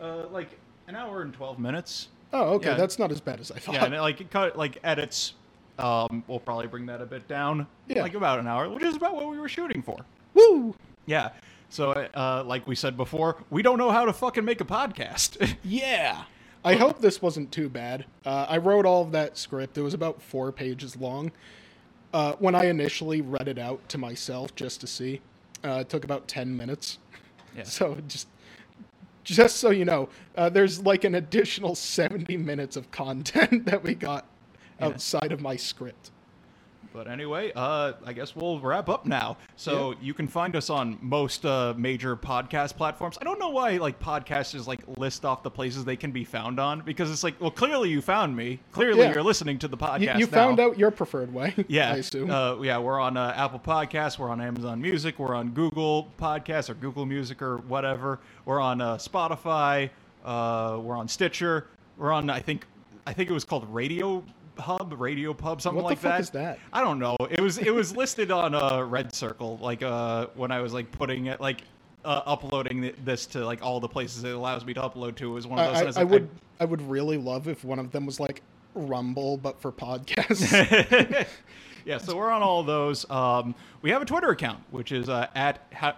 [0.02, 0.50] uh, like
[0.88, 2.10] an hour and twelve minutes.
[2.34, 2.70] Oh, okay.
[2.70, 2.76] Yeah.
[2.76, 3.76] That's not as bad as I thought.
[3.76, 5.34] Yeah, and like it cut like edits.
[5.78, 7.68] Um, we'll probably bring that a bit down.
[7.88, 8.02] Yeah.
[8.02, 9.98] Like about an hour, which is about what we were shooting for.
[10.34, 10.74] Woo!
[11.06, 11.30] Yeah.
[11.70, 15.56] So, uh, like we said before, we don't know how to fucking make a podcast.
[15.64, 16.24] Yeah.
[16.64, 18.06] I hope this wasn't too bad.
[18.26, 19.78] Uh, I wrote all of that script.
[19.78, 21.32] It was about four pages long.
[22.16, 25.20] Uh, when I initially read it out to myself just to see,
[25.66, 26.98] uh, it took about 10 minutes.
[27.58, 27.64] Yeah.
[27.66, 28.30] So just
[29.26, 33.96] just so you know, uh, there's like an additional 70 minutes of content that we
[33.96, 34.26] got
[34.80, 34.86] Yeah.
[34.88, 36.12] outside of my script.
[36.96, 39.36] But anyway, uh, I guess we'll wrap up now.
[39.58, 43.18] So you can find us on most uh, major podcast platforms.
[43.20, 46.58] I don't know why like podcasters like list off the places they can be found
[46.58, 48.60] on because it's like, well, clearly you found me.
[48.72, 49.14] Clearly Yeah.
[49.14, 50.20] you're listening to the podcast.
[50.20, 52.32] You, found out your preferred way, Yeah, I assume.
[52.32, 56.70] Uh, yeah, we're on uh, Apple Podcasts, we're on Amazon Music, we're on Google Podcasts
[56.70, 58.20] or Google Music or whatever.
[58.46, 59.90] We're on uh, Spotify,
[60.24, 61.68] uh, we're on Stitcher,
[61.98, 62.66] we're on I think
[63.06, 64.24] I think it was called Radio
[64.60, 66.20] Hub, Radio Pub, something What the like fuck that.
[66.22, 66.60] is that?
[66.74, 67.16] I don't know.
[67.30, 70.92] It was it was listed on uh, Red Circle, like uh, when I was like
[70.92, 71.62] putting it like.
[72.04, 75.48] Uh, uploading this to like all the places it allows me to upload to is
[75.48, 75.82] one of those.
[75.82, 76.30] I, and I, I would
[76.60, 78.44] I would really love if one of them was like
[78.76, 81.26] Rumble, but for podcasts.
[81.86, 83.10] yeah, so we're on all those.
[83.10, 85.98] Um, we have a Twitter account, which is uh, at ha-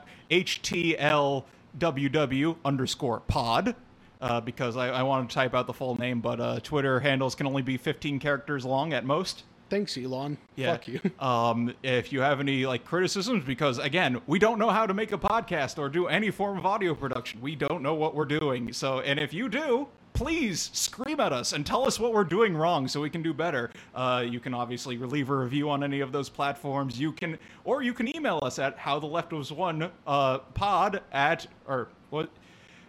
[1.78, 3.76] HTLWW underscore pod,
[4.22, 7.36] uh, because I, I wanted to type out the full name, but uh, Twitter handles
[7.36, 9.44] can only be 15 characters long at most.
[9.70, 10.38] Thanks, Elon.
[10.56, 10.74] Yeah.
[10.74, 11.00] Fuck you.
[11.20, 15.12] Um, if you have any like criticisms, because again, we don't know how to make
[15.12, 17.42] a podcast or do any form of audio production.
[17.42, 18.72] We don't know what we're doing.
[18.72, 22.56] So, and if you do, please scream at us and tell us what we're doing
[22.56, 23.70] wrong so we can do better.
[23.94, 27.00] Uh, you can obviously leave a review on any of those platforms.
[27.00, 31.02] You can, or you can email us at how the left was one uh, pod
[31.12, 32.30] at or what.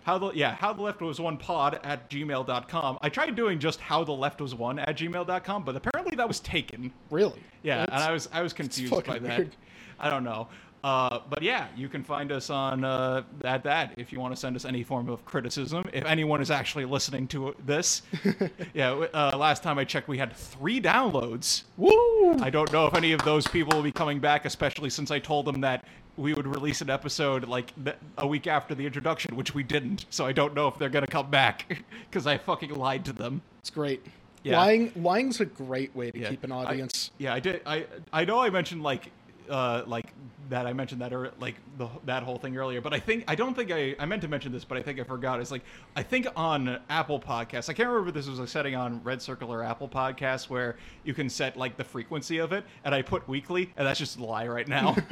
[0.09, 2.99] How the yeah, how the left was one pod at gmail.com.
[3.03, 6.41] I tried doing just how the left was one at gmail.com, but apparently that was
[6.41, 6.91] taken.
[7.11, 7.43] Really?
[7.63, 9.39] Yeah, and I was I was confused by that.
[9.39, 9.57] weird.
[10.01, 10.49] I don't know.
[10.83, 14.41] Uh, but yeah, you can find us on uh, at that if you want to
[14.41, 15.85] send us any form of criticism.
[15.93, 18.01] If anyone is actually listening to this,
[18.73, 18.93] yeah.
[18.93, 21.65] Uh, last time I checked, we had three downloads.
[21.77, 22.39] Woo!
[22.41, 25.19] I don't know if any of those people will be coming back, especially since I
[25.19, 25.85] told them that
[26.19, 30.05] we would release an episode like th- a week after the introduction, which we didn't.
[30.11, 31.79] So I don't know if they're gonna come back
[32.11, 33.41] because I fucking lied to them.
[33.61, 34.05] It's great.
[34.43, 34.59] Yeah.
[34.59, 37.11] Lying lying's a great way to Yeah, keep an I- audience.
[37.19, 37.63] yeah, I did.
[37.65, 39.11] I I know I mentioned like
[39.49, 40.07] uh like
[40.51, 40.67] that.
[40.67, 43.55] I mentioned that or like the that whole thing earlier, but I think I don't
[43.55, 45.41] think I I meant to mention this, but I think I forgot.
[45.41, 45.63] It's like
[45.97, 47.69] I think on Apple Podcasts.
[47.69, 50.77] I can't remember if this was a setting on Red Circle or Apple Podcasts where
[51.05, 54.19] you can set like the frequency of it, and I put weekly, and that's just
[54.19, 54.97] a lie right now.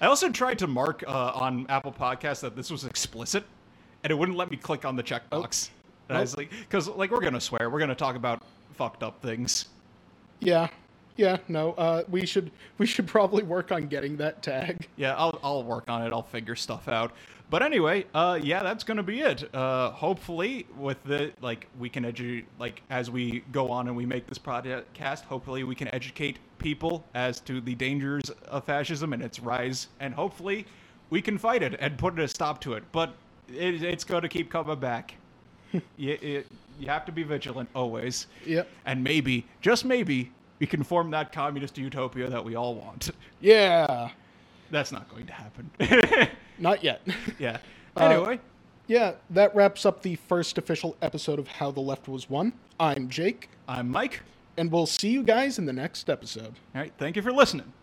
[0.00, 3.44] I also tried to mark uh, on Apple Podcasts that this was explicit,
[4.02, 5.70] and it wouldn't let me click on the checkbox.
[6.08, 8.42] And I was like, because like we're gonna swear, we're gonna talk about
[8.74, 9.66] fucked up things.
[10.40, 10.68] Yeah.
[11.16, 11.72] Yeah, no.
[11.74, 14.88] Uh, we should we should probably work on getting that tag.
[14.96, 16.12] Yeah, I'll, I'll work on it.
[16.12, 17.12] I'll figure stuff out.
[17.50, 19.54] But anyway, uh, yeah, that's gonna be it.
[19.54, 24.06] Uh, hopefully, with the like, we can educate like as we go on and we
[24.06, 25.20] make this podcast.
[25.22, 30.12] Hopefully, we can educate people as to the dangers of fascism and its rise, and
[30.14, 30.66] hopefully,
[31.10, 32.82] we can fight it and put a stop to it.
[32.90, 33.14] But
[33.48, 35.14] it, it's going to keep coming back.
[35.96, 36.46] you, it,
[36.80, 38.26] you have to be vigilant always.
[38.46, 38.68] Yep.
[38.86, 43.10] And maybe, just maybe, we can form that communist utopia that we all want.
[43.40, 44.08] Yeah.
[44.70, 45.70] That's not going to happen.
[46.58, 47.06] Not yet.
[47.38, 47.58] yeah.
[47.96, 48.40] Uh, Anyway,
[48.86, 52.54] yeah, that wraps up the first official episode of How the Left Was Won.
[52.80, 54.22] I'm Jake, I'm Mike.
[54.56, 56.54] And we'll see you guys in the next episode.
[56.74, 56.92] All right.
[56.98, 57.74] Thank you for listening.